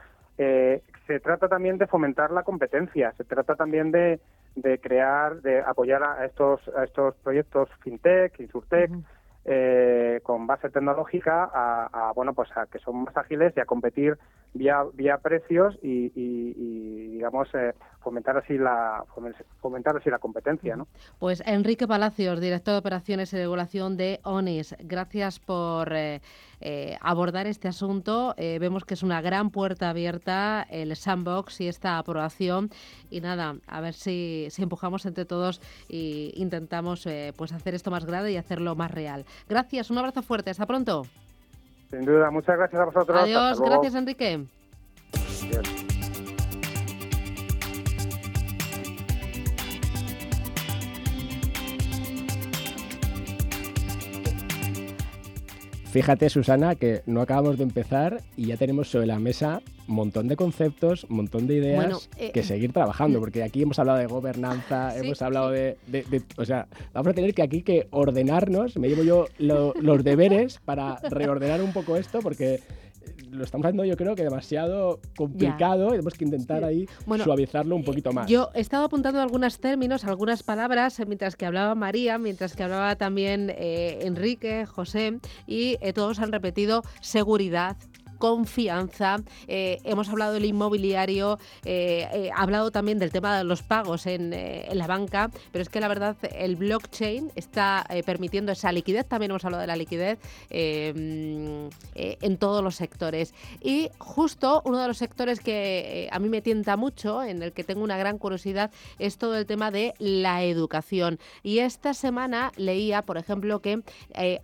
[1.12, 4.18] Se trata también de fomentar la competencia, se trata también de,
[4.56, 8.90] de crear, de apoyar a estos a estos proyectos fintech, insurtech.
[9.44, 14.16] Eh, con base tecnológica a, bueno pues a que son más ágiles y a competir
[14.54, 16.08] vía vía precios y,
[17.12, 19.04] digamos eh, fomentar así la
[19.60, 20.88] fomentar así la competencia ¿no?
[21.18, 26.20] pues Enrique Palacios director de operaciones y regulación de ONIS gracias por eh,
[27.00, 28.36] abordar este asunto.
[28.38, 32.70] Vemos que es una gran puerta abierta el sandbox y esta aprobación.
[33.10, 38.04] Y nada a ver si, si empujamos entre todos e intentamos pues hacer esto más
[38.04, 39.24] grande y hacerlo más real.
[39.48, 41.02] Gracias un abrazo fuerte hasta pronto
[41.92, 43.22] sin duda, muchas gracias a vosotros.
[43.22, 44.46] Adiós, gracias Enrique.
[55.92, 60.26] Fíjate, Susana, que no acabamos de empezar y ya tenemos sobre la mesa un montón
[60.26, 64.06] de conceptos, un montón de ideas que eh, seguir trabajando, porque aquí hemos hablado de
[64.06, 65.76] gobernanza, hemos hablado de,
[66.38, 70.96] O sea, vamos a tener que aquí que ordenarnos, me llevo yo los deberes para
[71.10, 72.60] reordenar un poco esto, porque
[73.30, 75.88] lo estamos haciendo yo creo que demasiado complicado.
[75.88, 76.86] Y tenemos que intentar ahí
[77.22, 78.28] suavizarlo un poquito más.
[78.28, 82.62] Yo he estado apuntando algunos términos, algunas palabras, eh, mientras que hablaba María, mientras que
[82.62, 87.76] hablaba también eh, Enrique, José, y eh, todos han repetido seguridad,
[88.22, 89.16] confianza.
[89.48, 94.30] Eh, hemos hablado del inmobiliario, eh, eh, hablado también del tema de los pagos en,
[94.72, 99.44] la banca, pero es que la verdad el blockchain está permitiendo esa liquidez, también hemos
[99.44, 103.34] hablado de la liquidez en todos los sectores.
[103.60, 107.64] Y justo uno de los sectores que a mí me tienta mucho, en el que
[107.64, 111.18] tengo una gran curiosidad, es todo el tema de la educación.
[111.42, 113.82] Y esta semana leía, por ejemplo, que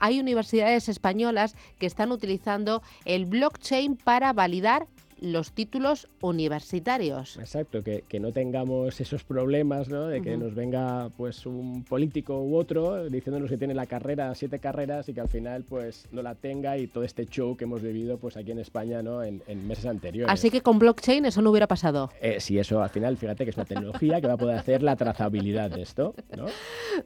[0.01, 3.68] hay universidades españolas que están utilizando el blockchain
[4.05, 4.87] para validar
[5.21, 7.37] los títulos universitarios.
[7.39, 10.07] Exacto, que, no tengamos esos problemas, ¿no?
[10.07, 14.59] De que nos venga pues un político u otro diciéndonos que tiene la carrera, siete
[14.59, 17.83] carreras y que al final pues no la tenga y todo este show que hemos
[17.83, 19.23] vivido pues aquí en España, ¿no?
[19.23, 20.33] En, meses anteriores.
[20.33, 22.11] Así que con blockchain eso no hubiera pasado.
[22.21, 24.83] Eh, sí, eso al final, fíjate que es una tecnología que va a poder hacer
[24.83, 26.47] la trazabilidad de esto, ¿no?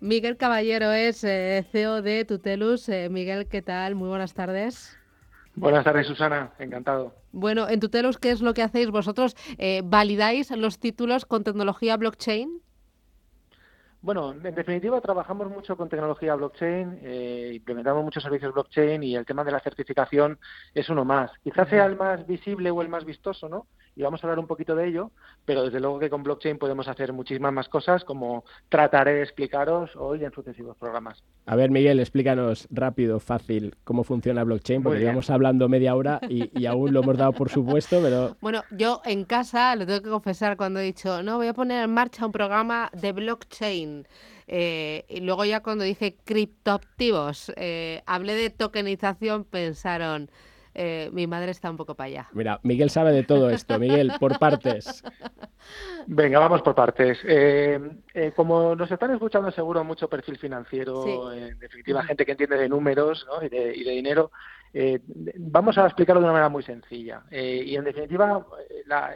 [0.01, 2.89] Miguel Caballero es eh, CEO de Tutelus.
[2.89, 3.95] Eh, Miguel, ¿qué tal?
[3.95, 4.97] Muy buenas tardes.
[5.55, 6.53] Buenas tardes, Susana.
[6.59, 7.15] Encantado.
[7.33, 9.37] Bueno, en Tutelos, ¿qué es lo que hacéis vosotros?
[9.59, 12.61] Eh, ¿Validáis los títulos con tecnología blockchain?
[14.03, 19.25] Bueno, en definitiva trabajamos mucho con tecnología blockchain, eh, implementamos muchos servicios blockchain y el
[19.25, 20.41] tema de la certificación
[20.75, 21.31] es uno más.
[21.45, 23.69] Quizás sea el más visible o el más vistoso, ¿no?
[23.95, 25.11] Y vamos a hablar un poquito de ello,
[25.45, 29.95] pero desde luego que con blockchain podemos hacer muchísimas más cosas, como trataré de explicaros
[29.97, 31.23] hoy en sucesivos programas.
[31.47, 36.67] A ver, Miguel, explícanos rápido, fácil, cómo funciona blockchain, porque llevamos hablando media hora y,
[36.67, 38.37] aún lo hemos dado por supuesto, pero...
[38.41, 41.85] Bueno, yo en casa, lo tengo que confesar, cuando he dicho, no, voy a poner
[41.85, 44.07] en marcha un programa de blockchain,
[44.47, 50.31] eh, y luego ya cuando dije criptoactivos, eh, hablé de tokenización, pensaron
[50.75, 52.29] eh, mi madre está un poco para allá.
[52.33, 53.79] Mira, Miguel sabe de todo esto.
[53.79, 55.03] Miguel, por partes.
[56.07, 57.21] Venga, vamos por partes.
[57.25, 57.79] Eh,
[58.15, 62.69] eh, como nos están escuchando seguro mucho perfil financiero, en definitiva gente que entiende de
[62.69, 64.31] números y, de, dinero,
[65.37, 67.23] vamos a explicarlo de una manera muy sencilla.
[67.31, 68.47] y en definitiva,
[68.87, 69.15] la,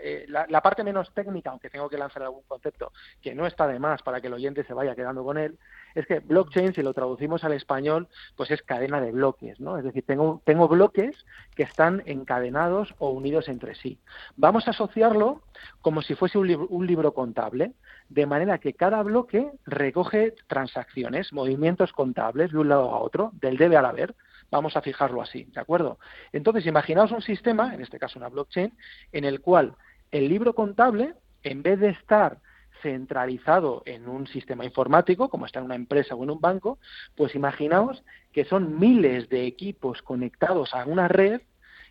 [0.49, 2.93] la, parte menos técnica, aunque tengo que lanzar algún concepto
[3.23, 5.59] que no está de más para que el oyente se vaya quedando con él,
[5.97, 9.79] es que blockchain, si lo traducimos al español, pues es cadena de bloques, ¿no?
[9.79, 11.17] Es decir, tengo, bloques
[11.55, 13.99] que están encadenados o unidos entre sí.
[14.37, 15.43] Vamos a asociarlo
[15.81, 17.73] como si fuese un libro contable,
[18.11, 23.57] de manera que cada bloque recoge transacciones, movimientos contables de un lado a otro, del
[23.57, 24.15] debe al haber,
[24.51, 25.99] vamos a fijarlo así, ¿de acuerdo?
[26.33, 28.73] Entonces, imaginaos un sistema, en este caso una blockchain,
[29.13, 29.75] en el cual
[30.11, 32.39] el libro contable, en vez de estar
[32.83, 36.79] centralizado en un sistema informático, como está en una empresa o en un banco,
[37.17, 41.41] pues imaginaos que son miles de equipos conectados a una red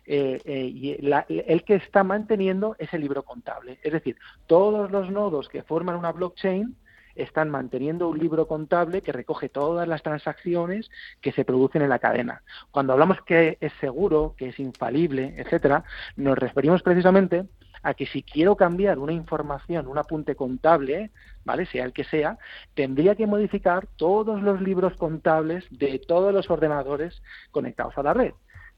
[0.06, 0.96] eh, eh, y
[1.28, 3.80] el que está manteniendo ese libro contable.
[3.82, 6.76] Es decir, todos los nodos que forman una blockchain
[7.16, 10.90] están manteniendo un libro contable que recoge todas las transacciones
[11.20, 12.42] que se producen en la cadena.
[12.70, 15.84] Cuando hablamos que es seguro, que es infalible, etcétera,
[16.16, 17.46] nos referimos precisamente
[17.82, 21.10] a que si quiero cambiar una información, un apunte contable,
[21.44, 21.66] ¿vale?
[21.66, 22.38] Sea el que sea,
[22.74, 28.32] tendría que modificar todos los libros contables de todos los ordenadores conectados a la red.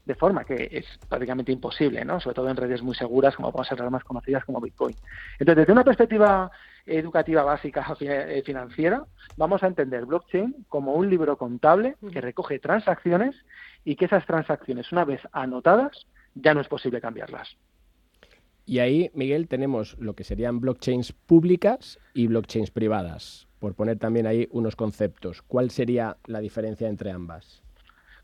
[0.05, 2.19] De forma que es prácticamente imposible, ¿no?
[2.19, 4.95] Sobre todo en redes muy seguras, como pueden ser las más conocidas como Bitcoin.
[5.39, 6.51] Entonces, desde una perspectiva
[6.97, 9.05] educativa básica eh, financiera,
[9.37, 13.35] vamos a entender blockchain como un libro contable que recoge transacciones
[13.85, 17.57] y que esas transacciones, una vez anotadas, ya no es posible cambiarlas.
[18.65, 24.27] Y ahí, Miguel, tenemos lo que serían blockchains públicas y blockchains privadas, por poner también
[24.27, 25.41] ahí unos conceptos.
[25.41, 27.63] ¿Cuál sería la diferencia entre ambas?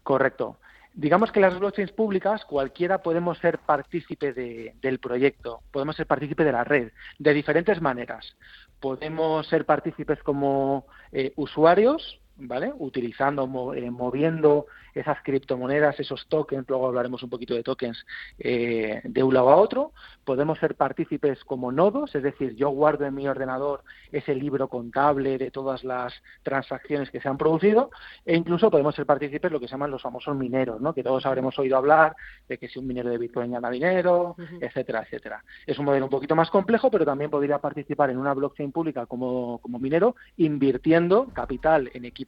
[0.04, 0.60] Correcto.
[0.98, 6.54] Digamos que las blockchains públicas, cualquiera podemos ser partícipe del proyecto, podemos ser partícipe de
[6.54, 8.38] la red, de diferentes maneras.
[8.80, 12.74] Podemos ser partícipes como eh, usuarios, ¿vale?
[12.78, 18.06] Utilizando, eh, moviendo esas criptomonedas, esos tokens, luego hablaremos un poquito de tokens,
[18.40, 19.92] eh, de un lado a otro.
[20.24, 25.38] Podemos ser partícipes como nodos, es decir, yo guardo en mi ordenador ese libro contable
[25.38, 26.14] de todas las
[26.44, 27.92] transacciones que se han producido,
[28.26, 30.94] e incluso podemos ser partícipes lo que se llaman los famosos mineros, ¿no?
[30.94, 32.16] que todos habremos oído hablar
[32.48, 35.44] de que si un minero de Bitcoin gana dinero, etcétera, etcétera.
[35.66, 39.06] Es un modelo un poquito más complejo, pero también podría participar en una blockchain pública
[39.06, 42.25] como, como minero, invirtiendo capital en equipos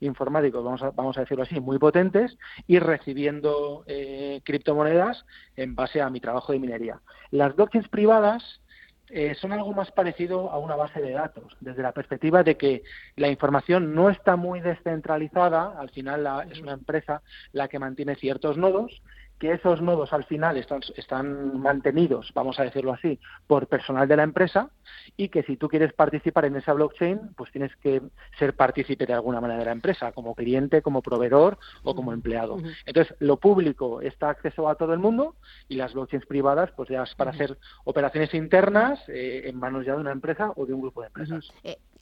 [0.00, 5.24] informáticos, vamos a, vamos a decirlo así, muy potentes y recibiendo eh, criptomonedas
[5.56, 7.00] en base a mi trabajo de minería.
[7.30, 8.60] Las blockchains privadas
[9.08, 12.82] eh, son algo más parecido a una base de datos, desde la perspectiva de que
[13.14, 17.22] la información no está muy descentralizada, al final es una empresa
[17.52, 19.02] la que mantiene ciertos nodos
[19.38, 24.16] que esos nodos al final están, están mantenidos, vamos a decirlo así, por personal de
[24.16, 24.70] la empresa
[25.16, 28.02] y que si tú quieres participar en esa blockchain, pues tienes que
[28.38, 32.58] ser partícipe de alguna manera de la empresa, como cliente, como proveedor o como empleado.
[32.86, 35.36] Entonces, lo público está acceso a todo el mundo
[35.68, 39.94] y las blockchains privadas, pues ya es para hacer operaciones internas eh, en manos ya
[39.94, 41.52] de una empresa o de un grupo de empresas.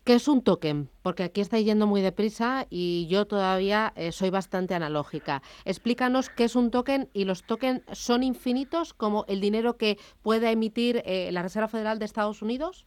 [0.04, 0.90] ¿Qué es un token?
[1.00, 5.40] Porque aquí estáis yendo muy deprisa y yo todavía eh, soy bastante analógica.
[5.64, 10.50] Explícanos qué es un token y los tokens son infinitos como el dinero que puede
[10.50, 12.84] emitir eh, la Reserva Federal de Estados Unidos.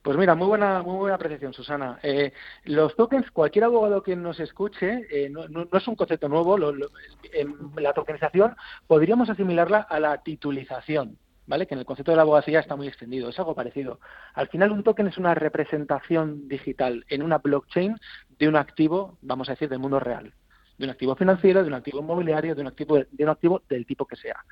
[0.00, 1.98] Pues mira, muy buena, muy buena apreciación, Susana.
[2.02, 2.32] Eh,
[2.64, 6.56] los tokens, cualquier abogado que nos escuche, no, es un concepto nuevo.
[6.56, 8.56] la tokenización
[8.86, 11.18] podríamos asimilarla a la titulización.
[11.48, 11.66] ¿Vale?
[11.66, 13.98] Que en el concepto de la abogacía está muy extendido, es algo parecido.
[14.34, 17.96] Al final un token es una representación digital en una blockchain
[18.38, 20.32] de un activo, vamos a decir, del mundo real,
[20.76, 23.86] de un activo financiero, de un activo inmobiliario, de un activo, de un activo del
[23.86, 24.44] tipo que sea.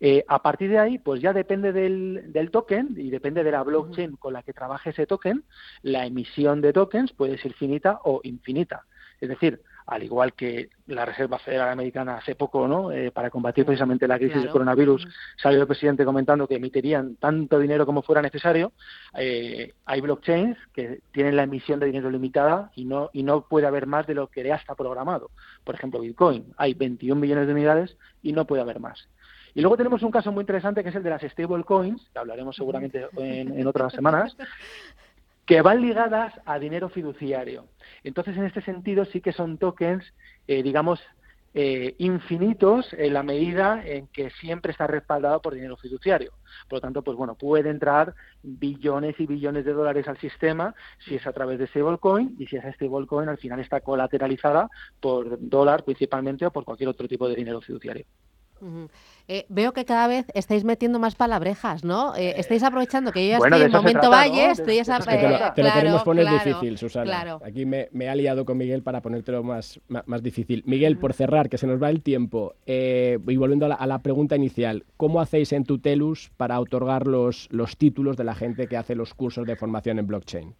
[0.00, 3.62] Eh, a partir de ahí, pues ya depende del, del, token y depende de la
[3.62, 5.44] blockchain con la que trabaje ese token,
[5.82, 8.86] la emisión de tokens puede ser finita o infinita.
[9.20, 12.92] Es decir, al igual que la Reserva Federal Americana hace poco, ¿no?
[12.92, 17.58] Eh, para combatir precisamente la crisis del coronavirus, salió el presidente comentando que emitirían tanto
[17.58, 18.72] dinero como fuera necesario.
[19.16, 23.66] Eh, hay blockchains que tienen la emisión de dinero limitada y no y no puede
[23.66, 25.30] haber más de lo que ya está programado.
[25.64, 29.08] Por ejemplo, Bitcoin, hay 21 millones de unidades y no puede haber más.
[29.54, 32.54] Y luego tenemos un caso muy interesante que es el de las stablecoins, que hablaremos
[32.54, 34.36] seguramente en, otras semanas,
[35.48, 37.64] que van ligadas a dinero fiduciario.
[38.04, 40.04] Entonces, en este sentido, sí que son tokens,
[40.46, 41.00] eh, digamos,
[41.54, 46.32] eh, infinitos en la medida en que siempre está respaldado por dinero fiduciario.
[46.68, 51.14] Por lo tanto, pues bueno, puede entrar billones y billones de dólares al sistema si
[51.14, 54.68] es a través de stablecoin y si esa stablecoin al final está colateralizada
[55.00, 58.04] por dólar principalmente o por cualquier otro tipo de dinero fiduciario.
[59.30, 62.16] Eh, veo que cada vez estáis metiendo más palabrejas, ¿no?
[62.16, 64.98] Eh, estáis aprovechando que yo ya estoy en momento valle, estoy esa...
[65.00, 67.38] te, lo, te lo queremos poner difícil, Susana.
[67.44, 70.62] Aquí me, me, ha liado con Miguel para ponértelo más, más, difícil.
[70.66, 74.36] Miguel, por cerrar, que se nos va el tiempo, eh, y volviendo a la, pregunta
[74.36, 78.94] inicial, ¿cómo hacéis en Tutelus para otorgar los, los títulos de la gente que hace
[78.94, 80.54] los cursos de formación en blockchain?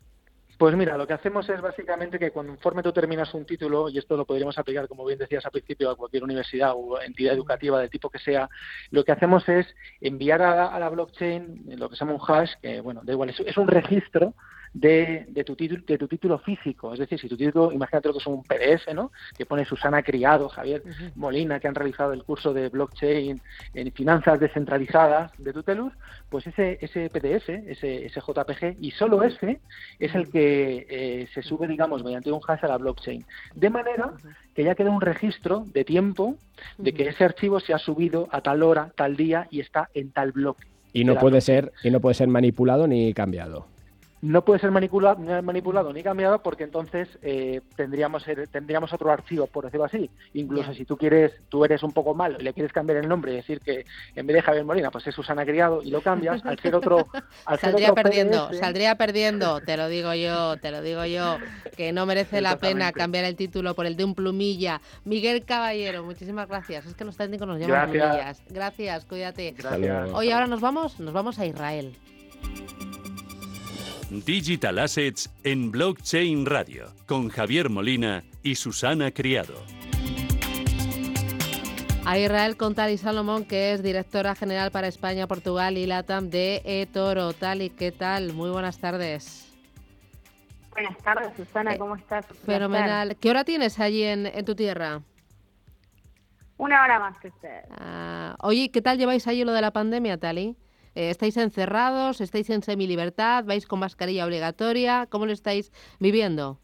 [0.59, 4.17] Pues mira, lo que hacemos es básicamente que conforme tú terminas un título, y esto
[4.17, 7.91] lo podríamos aplicar, como bien decías al principio, a cualquier universidad o entidad educativa del
[7.91, 8.51] tipo que sea,
[8.91, 12.81] lo que hacemos es enviar a, la blockchain lo que se llama un hash, que
[12.81, 14.35] bueno, da igual, es un registro
[14.73, 16.93] de, de, tu título, de tu título físico.
[16.93, 19.11] Es decir, si tu título, imagínate lo que es un PDF, ¿no?
[19.37, 20.83] Que pone Susana Criado, Javier
[21.15, 23.41] Molina, que han realizado el curso de blockchain
[23.75, 25.93] en finanzas descentralizadas de Tutelus,
[26.29, 29.61] pues ese, ese PDF, ese, ese JPG, y solo ese
[29.99, 33.25] es el que eh, se sube, digamos, mediante un hash a la blockchain.
[33.55, 34.13] De manera
[34.55, 36.37] que ya queda un registro de tiempo
[36.77, 40.11] de que ese archivo se ha subido a tal hora, tal día y está en
[40.11, 40.67] tal bloque.
[40.93, 43.67] Y no puede ser, y no puede ser manipulado ni cambiado
[44.21, 49.65] no puede ser manipulado, manipulado ni cambiado porque entonces eh, tendríamos tendríamos otro archivo, por
[49.65, 50.11] decirlo así.
[50.35, 53.33] Incluso si tú quieres, tú eres un poco malo y le quieres cambiar el nombre
[53.33, 56.45] y decir que en vez de Javier Molina, pues es Susana Criado y lo cambias,
[56.45, 57.09] al ser otro...
[57.61, 61.39] saldría perdiendo, saldría perdiendo, te lo digo yo, te lo digo yo,
[61.77, 64.81] que no merece la pena cambiar el título por el de un plumilla.
[65.05, 66.87] Miguel Caballero, muchísimas gracias.
[66.87, 68.09] Es que los técnicos nos llaman gracias.
[68.09, 68.43] plumillas.
[68.49, 69.55] Gracias, cuídate.
[69.57, 70.11] Gracias.
[70.13, 71.97] Hoy ahora nos vamos, nos vamos a Israel.
[74.11, 79.53] Digital Assets en Blockchain Radio con Javier Molina y Susana Criado.
[82.07, 86.63] A Israel con Tali Salomón, que es directora general para España, Portugal y LATAM de
[86.65, 87.35] eToro.
[87.35, 88.33] Tali, ¿qué tal?
[88.33, 89.55] Muy buenas tardes.
[90.71, 92.25] Buenas tardes, Susana, ¿cómo estás?
[92.47, 93.15] Fenomenal.
[93.17, 95.03] ¿Qué hora tienes allí en, tu tierra?
[96.57, 97.61] Una hora más que usted.
[97.79, 100.57] Ah, oye, ¿qué tal lleváis allí lo de la pandemia, Tali?
[100.99, 102.21] Eh, ¿Estáis encerrados?
[102.21, 103.45] ¿Estáis en semilibertad?
[103.45, 105.07] ¿Vais con mascarilla obligatoria?
[105.09, 105.71] ¿Cómo lo estáis
[106.01, 106.59] viviendo?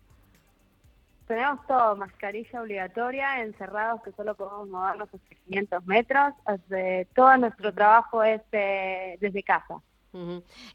[1.29, 6.35] Tenemos todo, mascarilla obligatoria, encerrados que solo podemos movernos hasta 500 metros.
[7.15, 9.81] todo nuestro trabajo es eh, desde casa.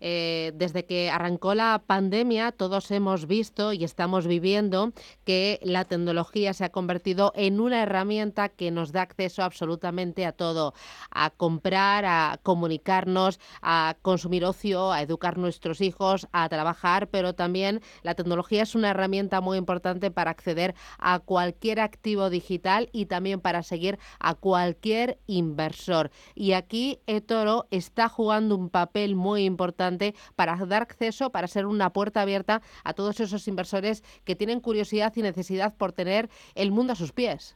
[0.01, 4.91] Eh, desde que arrancó la pandemia, todos hemos visto y estamos viviendo
[5.23, 10.33] que la tecnología se ha convertido en una herramienta que nos da acceso absolutamente a
[10.33, 10.73] todo,
[11.11, 17.81] a comprar, a comunicarnos, a consumir ocio, a educar nuestros hijos, a trabajar, pero también
[18.03, 23.39] la tecnología es una herramienta muy importante para acceder a cualquier activo digital y también
[23.39, 26.11] para seguir a cualquier inversor.
[26.35, 31.65] Y aquí eToro está jugando un papel muy muy importante para dar acceso, para ser
[31.65, 36.71] una puerta abierta a todos esos inversores que tienen curiosidad y necesidad por tener el
[36.71, 37.55] mundo a sus pies.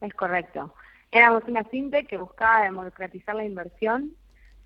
[0.00, 0.74] Es correcto.
[1.12, 4.12] Éramos una fintech que buscaba democratizar la inversión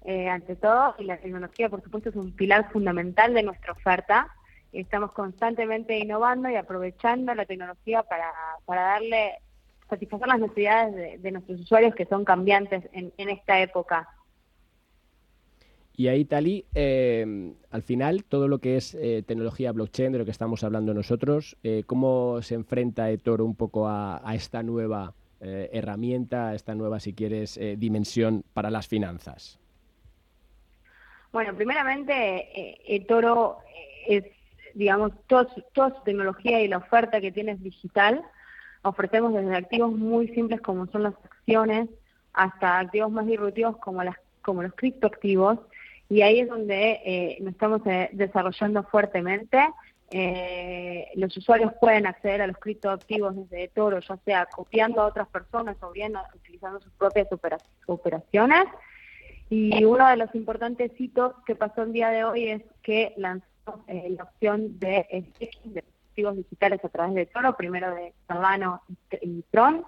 [0.04, 4.28] eh, ante todo y la tecnología, por supuesto, es un pilar fundamental de nuestra oferta.
[4.72, 8.32] Estamos constantemente innovando y aprovechando la tecnología para,
[8.64, 9.38] para darle
[9.90, 14.08] satisfacer las necesidades de, nuestros usuarios que son cambiantes en, en esta época.
[16.00, 20.24] Y ahí, Tali, eh, al final, todo lo que es eh, tecnología blockchain, de lo
[20.24, 26.48] que estamos hablando nosotros, eh, ¿cómo se enfrenta eToro un poco a, esta nueva herramienta,
[26.48, 29.58] a esta nueva, si quieres, dimensión para las finanzas?
[31.32, 32.48] Bueno, primeramente,
[32.96, 33.58] eToro
[34.08, 34.24] es,
[34.72, 35.62] digamos, toda su
[36.02, 38.22] tecnología y la oferta que tiene es digital.
[38.80, 41.90] Ofrecemos desde activos muy simples como son las acciones
[42.32, 45.58] hasta activos más disruptivos como las como los criptoactivos
[46.10, 49.58] y ahí es donde eh, nos estamos eh, desarrollando fuertemente.
[50.10, 55.28] Eh, los usuarios pueden acceder a los criptoactivos desde Toro, ya sea copiando a otras
[55.28, 57.28] personas o bien utilizando sus propias
[57.86, 58.64] operaciones.
[59.50, 63.46] Y uno de los importantes hitos que pasó el día de hoy es que lanzó
[63.86, 68.82] la opción de staking de activos digitales a través de Toro, primero de Cardano
[69.20, 69.84] y Tron.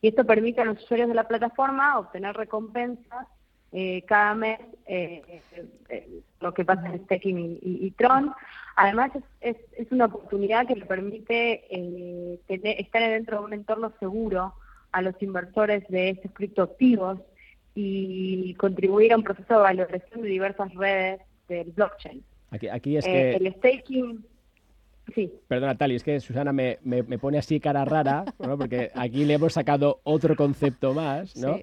[0.00, 3.28] Y esto permite a los usuarios de la plataforma obtener recompensas
[3.72, 5.42] eh, cada mes eh,
[5.88, 8.32] eh, lo que pasa en Staking y, Tron.
[8.76, 11.64] Además, es, es, una oportunidad que le permite
[12.46, 14.54] tener, estar dentro de un entorno seguro,
[14.92, 17.20] a los inversores de estos criptoactivos
[17.74, 22.22] y contribuir a un proceso de valoración de diversas redes del blockchain.
[22.50, 23.36] Aquí, aquí es eh, que...
[23.36, 24.24] El staking
[25.14, 25.32] Sí.
[25.48, 28.58] Perdona, Tali, es que Susana me, me, pone así cara rara, ¿no?
[28.58, 31.58] porque aquí le hemos sacado otro concepto más, ¿no?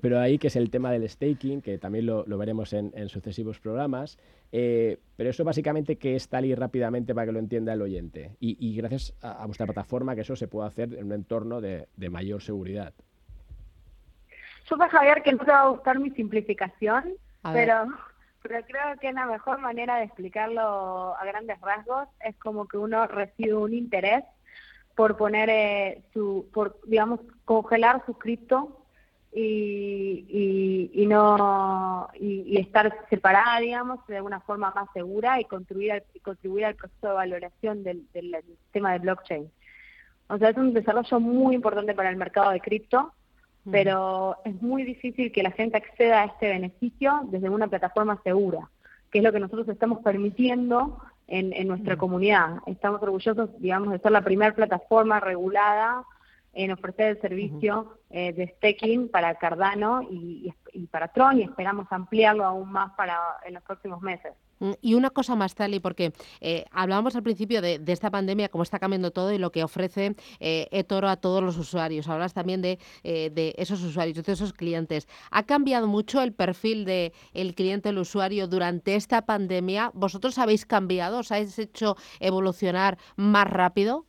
[0.00, 4.18] pero ahí que es el tema del staking, que también lo, veremos en, sucesivos programas.
[4.52, 8.36] Eh, pero eso básicamente que es Tali rápidamente para que lo entienda el oyente.
[8.40, 12.42] Y, gracias a, vuestra plataforma que eso se puede hacer en un entorno de, mayor
[12.42, 12.92] seguridad.
[14.64, 17.86] Supe, Javier, que no te va a gustar mi simplificación, pero
[18.48, 23.06] pero creo que la mejor manera de explicarlo a grandes rasgos es como que uno
[23.06, 24.24] recibe un interés
[24.94, 28.82] por poner eh, su, por digamos, congelar su cripto
[29.32, 36.04] y, y, no y, estar separada, digamos, de una forma más segura y contribuir al,
[36.22, 39.50] contribuir al proceso de valoración del, del sistema de blockchain.
[40.28, 43.12] O sea, es un desarrollo muy importante para el mercado de cripto
[43.70, 48.70] pero es muy difícil que la gente acceda a este beneficio desde una plataforma segura,
[49.10, 52.58] que es lo que nosotros estamos permitiendo en, en nuestra comunidad.
[52.66, 56.04] Estamos orgullosos, digamos, de ser la primera plataforma regulada
[56.56, 61.86] en ofrecer el servicio eh, de staking para Cardano y, y, para Tron y esperamos
[61.90, 64.32] ampliarlo aún más para en los próximos meses.
[64.60, 68.62] Mm, y una cosa más, Tali, porque eh, hablábamos al principio de, esta pandemia, cómo
[68.62, 72.08] está cambiando todo y lo que ofrece eh, eToro a todos los usuarios.
[72.08, 75.08] Hablas también de, eh, de, esos usuarios, de esos clientes.
[75.30, 79.90] ¿Ha cambiado mucho el perfil del el cliente, el usuario durante esta pandemia?
[79.94, 81.18] ¿Vosotros habéis cambiado?
[81.18, 84.06] ¿Os habéis hecho evolucionar más rápido?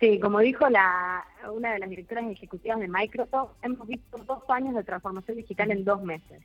[0.00, 4.74] Sí, como dijo la, una de las directoras ejecutivas de Microsoft, hemos visto dos años
[4.74, 6.42] de transformación digital en dos meses.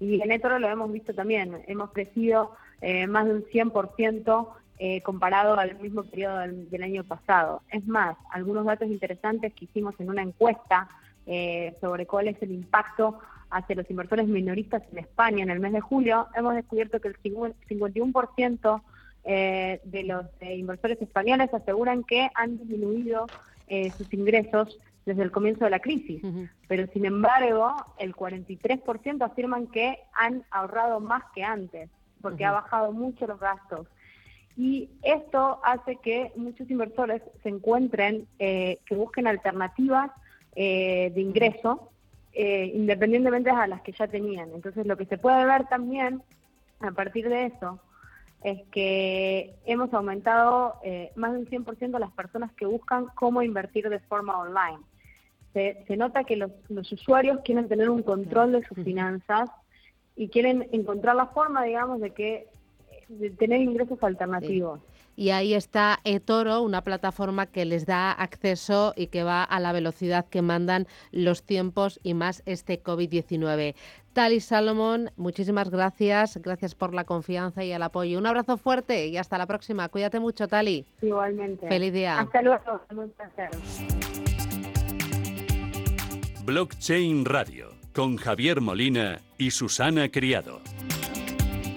[0.00, 4.48] Y en esto lo hemos visto también, hemos crecido eh, más de un 100%
[4.80, 7.62] eh, comparado al mismo periodo del, año pasado.
[7.68, 10.88] Es más, algunos datos interesantes que hicimos en una encuesta
[11.26, 13.18] eh, sobre cuál es el impacto
[13.50, 17.20] hacia los inversores minoristas en España en el mes de julio, hemos descubierto que el
[17.20, 18.82] 51%
[19.24, 23.26] eh, de los inversores españoles aseguran que han disminuido
[23.98, 26.22] sus ingresos desde el comienzo de la crisis.
[26.68, 31.88] Pero sin embargo, el 43% afirman que han ahorrado más que antes,
[32.20, 33.86] porque ha bajado mucho los gastos.
[34.56, 40.10] Y esto hace que muchos inversores se encuentren, eh, que busquen alternativas
[40.56, 41.90] eh, de ingreso,
[42.32, 44.50] eh, independientemente de las que ya tenían.
[44.52, 46.22] Entonces, lo que se puede ver también
[46.80, 47.80] a partir de eso
[48.42, 50.80] es que hemos aumentado
[51.16, 54.78] más de un 100% las personas que buscan cómo invertir de forma online.
[55.52, 56.52] Se, nota que los,
[56.92, 59.50] usuarios quieren tener un control de sus finanzas
[60.14, 62.46] y quieren encontrar la forma, digamos, de que
[63.08, 64.80] de tener ingresos alternativos.
[65.18, 69.72] Y ahí está eToro, una plataforma que les da acceso y que va a la
[69.72, 73.74] velocidad que mandan los tiempos y más este COVID-19.
[74.12, 76.36] Tali Salomón, muchísimas gracias.
[76.36, 78.16] Gracias por la confianza y el apoyo.
[78.16, 79.88] Un abrazo fuerte y hasta la próxima.
[79.88, 80.86] Cuídate mucho, Tali.
[81.02, 81.66] Igualmente.
[81.66, 82.20] Feliz día.
[82.20, 82.80] Hasta luego.
[82.92, 83.50] Un placer.
[86.44, 90.60] Blockchain Radio con Javier Molina y Susana Criado.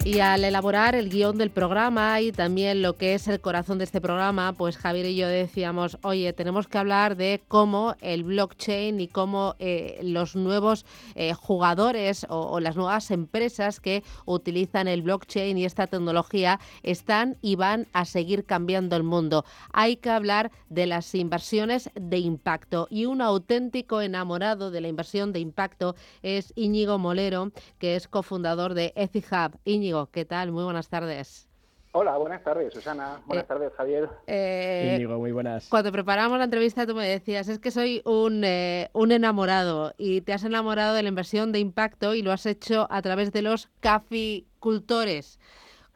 [0.04, 3.84] Y al elaborar el guion del programa y también lo que es el corazón de
[3.84, 8.98] este programa, pues Javier y yo decíamos, oye, tenemos que hablar de cómo el blockchain
[8.98, 10.84] y cómo eh, los nuevos
[11.14, 17.54] eh, jugadores o, las nuevas empresas que utilizan el blockchain y esta tecnología están y
[17.54, 19.44] van a seguir cambiando el mundo.
[19.72, 25.32] Hay que hablar de las inversiones de impacto y un auténtico enamorado de la inversión
[25.32, 29.60] de impacto es Íñigo Molero, que es cofundador de EthiHub.
[30.10, 30.52] ¿Qué tal?
[30.52, 31.48] Muy buenas tardes.
[31.94, 33.20] Hola, buenas tardes, Susana.
[33.26, 34.08] Buenas eh, tardes, Javier.
[34.26, 35.68] Eh, muy buenas.
[35.68, 40.22] Cuando preparamos la entrevista tú me decías, es que soy un, eh, un enamorado y
[40.22, 43.42] te has enamorado de la inversión de impacto y lo has hecho a través de
[43.42, 45.38] los caficultores.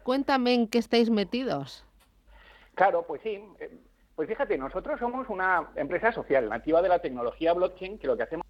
[0.02, 1.86] Cuéntame en qué estáis metidos.
[2.74, 3.42] Claro, pues sí.
[4.14, 8.24] Pues fíjate, nosotros somos una empresa social nativa de la tecnología blockchain que lo que
[8.24, 8.46] hacemos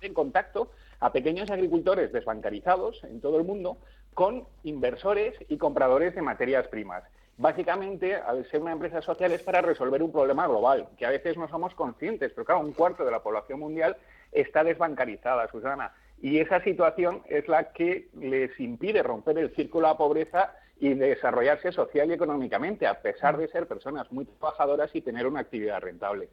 [0.00, 0.70] es en contacto
[1.00, 3.78] a pequeños agricultores desbancarizados en todo el mundo
[4.14, 7.02] con inversores y compradores de materias primas.
[7.38, 11.38] Básicamente, al ser una empresa social es para resolver un problema global, que a veces
[11.38, 13.96] no somos conscientes, pero claro, un cuarto de la población mundial
[14.30, 15.94] está desbancarizada, Susana.
[16.20, 20.94] Y esa situación es la que les impide romper el círculo de la pobreza y
[20.94, 25.80] desarrollarse social y económicamente, a pesar de ser personas muy trabajadoras y tener una actividad
[25.80, 26.28] rentable.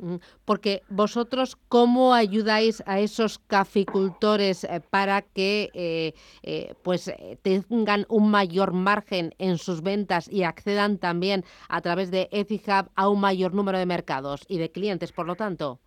[0.46, 8.32] Porque vosotros, ¿cómo ayudáis a esos caficultores eh, para que eh, eh, pues tengan un
[8.32, 13.54] mayor margen en sus ventas y accedan también a través de EthiHub a un mayor
[13.54, 15.80] número de mercados y de clientes, por lo tanto?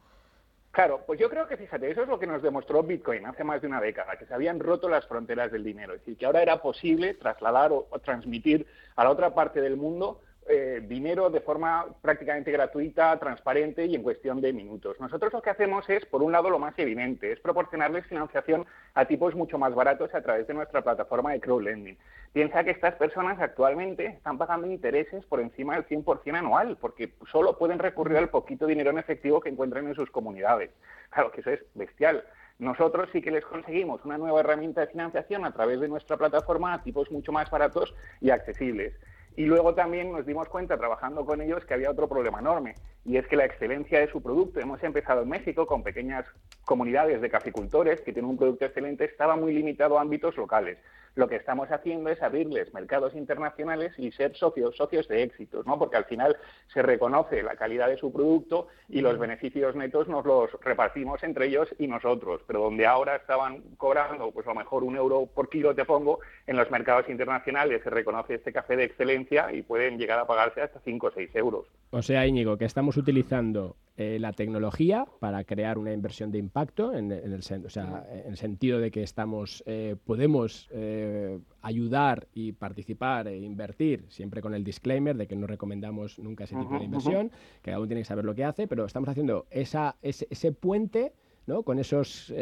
[0.72, 3.60] Claro, pues yo creo que fíjate, eso es lo que nos demostró Bitcoin hace más
[3.60, 6.42] de una década, que se habían roto las fronteras del dinero, es decir, que ahora
[6.42, 11.86] era posible trasladar o, transmitir a la otra parte del mundo eh, dinero de forma
[12.00, 14.98] prácticamente gratuita, transparente y en cuestión de minutos.
[14.98, 19.04] Nosotros lo que hacemos es, por un lado, lo más evidente, es proporcionarles financiación a
[19.04, 21.98] tipos mucho más baratos a través de nuestra plataforma de crowdlending.
[22.32, 27.58] Piensa que estas personas actualmente están pagando intereses por encima del 100% anual, porque solo
[27.58, 30.70] pueden recurrir al poquito dinero en efectivo que encuentran en sus comunidades.
[31.10, 32.24] Claro que eso es bestial.
[32.60, 36.74] Nosotros sí que les conseguimos una nueva herramienta de financiación a través de nuestra plataforma
[36.74, 38.92] a tipos mucho más baratos y accesibles.
[39.36, 42.74] Y luego también nos dimos cuenta, trabajando con ellos, que había otro problema enorme,
[43.04, 46.26] y es que la excelencia de su producto, hemos empezado en México con pequeñas
[46.64, 50.78] comunidades de caficultores que tienen un producto excelente, estaba muy limitado a ámbitos locales
[51.14, 55.78] lo que estamos haciendo es abrirles mercados internacionales y ser socios, socios de éxitos, ¿no?
[55.78, 56.36] Porque al final
[56.72, 61.46] se reconoce la calidad de su producto y los beneficios netos nos los repartimos entre
[61.46, 62.42] ellos y nosotros.
[62.46, 66.20] Pero donde ahora estaban cobrando, pues a lo mejor un euro por kilo te pongo,
[66.46, 70.62] en los mercados internacionales se reconoce este café de excelencia y pueden llegar a pagarse
[70.62, 71.66] hasta 5 o 6 euros.
[71.92, 76.94] O sea, Íñigo, que estamos utilizando eh, la tecnología para crear una inversión de impacto
[76.94, 83.38] en, el, en el sentido de que estamos, eh, podemos eh, ayudar y participar e
[83.38, 87.30] invertir, siempre con el disclaimer de que no recomendamos nunca ese tipo de inversión,
[87.60, 91.12] que cada uno tiene que saber lo que hace, pero estamos haciendo esa, ese, puente
[91.46, 91.64] ¿no?
[91.64, 92.32] con esos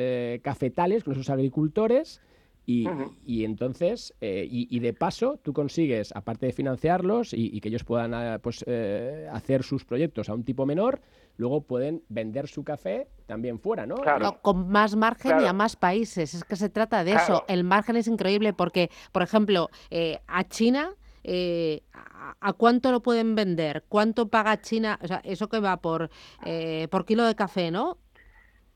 [0.42, 2.20] cafetales, con esos agricultores.
[2.70, 8.38] Y, entonces, y, de paso, tú consigues, aparte de financiarlos y, que ellos puedan ah,
[8.42, 8.62] pues,
[9.32, 11.00] hacer sus proyectos a un tipo menor,
[11.38, 13.94] luego pueden vender su café también fuera, ¿no?
[13.94, 14.38] Claro.
[14.42, 16.34] Con más margen y a más países.
[16.34, 17.44] Es que se trata de eso.
[17.48, 20.90] El margen es increíble porque, por ejemplo, eh, a China...
[21.24, 21.82] Eh,
[22.40, 23.84] ¿A cuánto lo pueden vender?
[23.88, 24.98] ¿Cuánto paga China?
[25.02, 26.10] O sea, eso que va por,
[26.44, 27.98] eh, por kilo de café, ¿no?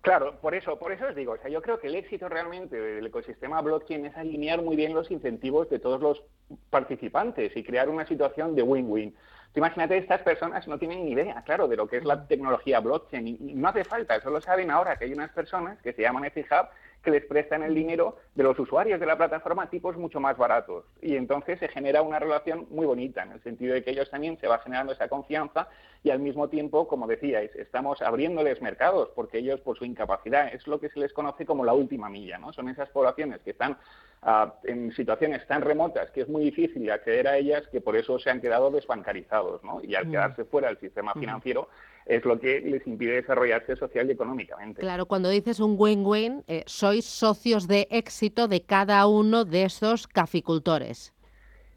[0.02, 2.76] Claro, por eso, por eso os digo, o sea, yo creo que el éxito realmente
[2.76, 6.24] del ecosistema blockchain es alinear muy bien los incentivos de todos los
[6.70, 9.14] participantes y crear una situación de win-win.
[9.54, 13.28] Imagínate, estas personas no tienen ni idea, claro, de lo que es la tecnología blockchain
[13.28, 16.66] y, no hace falta, solo saben ahora que hay unas personas que se llaman EthiHub
[17.02, 20.36] que les prestan el dinero de los usuarios de la plataforma a tipos mucho más
[20.36, 20.84] baratos.
[21.00, 24.38] Y entonces se genera una relación muy bonita, en el sentido de que ellos también
[24.38, 25.68] se va generando esa confianza
[26.04, 30.66] y al mismo tiempo, como decíais, estamos abriéndoles mercados, porque ellos, por su incapacidad, es
[30.66, 32.52] lo que se les conoce como la última milla, ¿no?
[32.52, 33.76] Son esas poblaciones que están
[34.22, 38.18] ah, en situaciones tan remotas que es muy difícil acceder a ellas, que por eso
[38.18, 39.80] se han quedado desbancarizados, ¿no?
[39.82, 40.10] Y al mm.
[40.10, 41.20] quedarse fuera del sistema mm.
[41.20, 41.68] financiero,
[42.06, 44.80] es lo que les impide desarrollarse social y económicamente.
[44.80, 50.06] Claro, cuando dices un win-win, eh, sois socios de éxito de cada uno de estos
[50.06, 51.14] caficultores.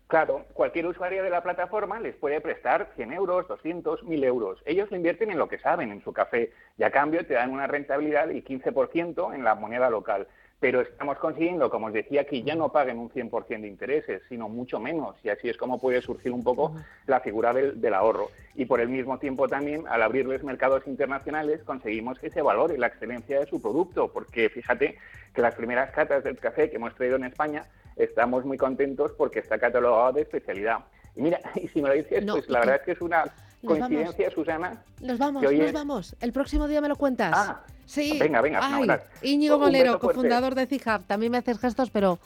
[0.08, 4.60] Claro, cualquier usuario de la plataforma les puede prestar 100 euros, 200, 1000 euros.
[4.66, 7.52] Ellos lo invierten en lo que saben, en su café, y a cambio te dan
[7.52, 10.28] una rentabilidad del 15% en la moneda local
[10.60, 14.48] pero estamos consiguiendo, como os decía, que ya no paguen un 100% de intereses, sino
[14.50, 16.76] mucho menos, y así es como puede surgir un poco
[17.08, 18.30] la figura del, ahorro.
[18.56, 22.88] Y por el mismo tiempo también, al abrirles mercados internacionales, conseguimos que se valore la
[22.88, 24.98] excelencia de su producto, porque fíjate
[25.34, 27.64] que las primeras catas del café que hemos traído en España,
[27.98, 30.80] estamos muy contentos porque está catalogado de especialidad.
[31.16, 33.26] Y mira, y si me lo dices, pues la verdad es que es una
[33.66, 34.84] coincidencia, Susana.
[35.02, 36.16] Nos vamos, nos vamos.
[36.20, 37.34] El próximo día me lo cuentas.
[37.36, 38.18] Ah, sí.
[38.20, 38.60] Venga, venga.
[38.62, 38.88] Ay,
[39.22, 41.06] Íñigo Molero, cofundador de CIJAP.
[41.08, 42.20] También me haces gestos, pero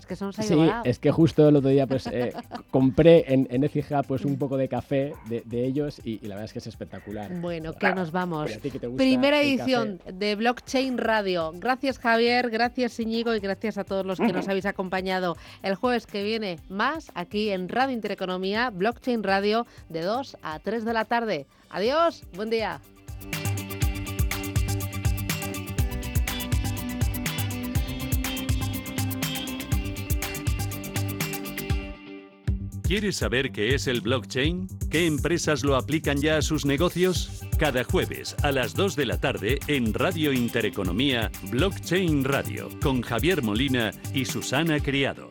[0.00, 2.32] es que son Sí, es que justo el otro día pues eh,
[2.70, 3.70] compré en, en
[4.06, 7.30] pues un poco de café de, ellos y, la verdad es que es espectacular.
[7.40, 8.50] Bueno, que nos vamos.
[8.96, 11.52] Primera edición de Blockchain Radio.
[11.54, 15.36] Gracias Javier, gracias Íñigo y gracias a todos los que nos habéis acompañado.
[15.62, 20.84] El jueves que viene más aquí en Radio Intereconomía, Blockchain Radio de 2 a 3
[20.84, 21.46] de la tarde.
[21.68, 22.80] Adiós, buen día.
[32.90, 34.66] ¿Quieres saber qué es el blockchain?
[34.90, 37.40] ¿Qué empresas lo aplican ya a sus negocios?
[37.56, 43.44] Cada jueves a las 2 de la tarde en Radio Intereconomía, Blockchain Radio, con Javier
[43.44, 45.29] Molina y Susana Criado.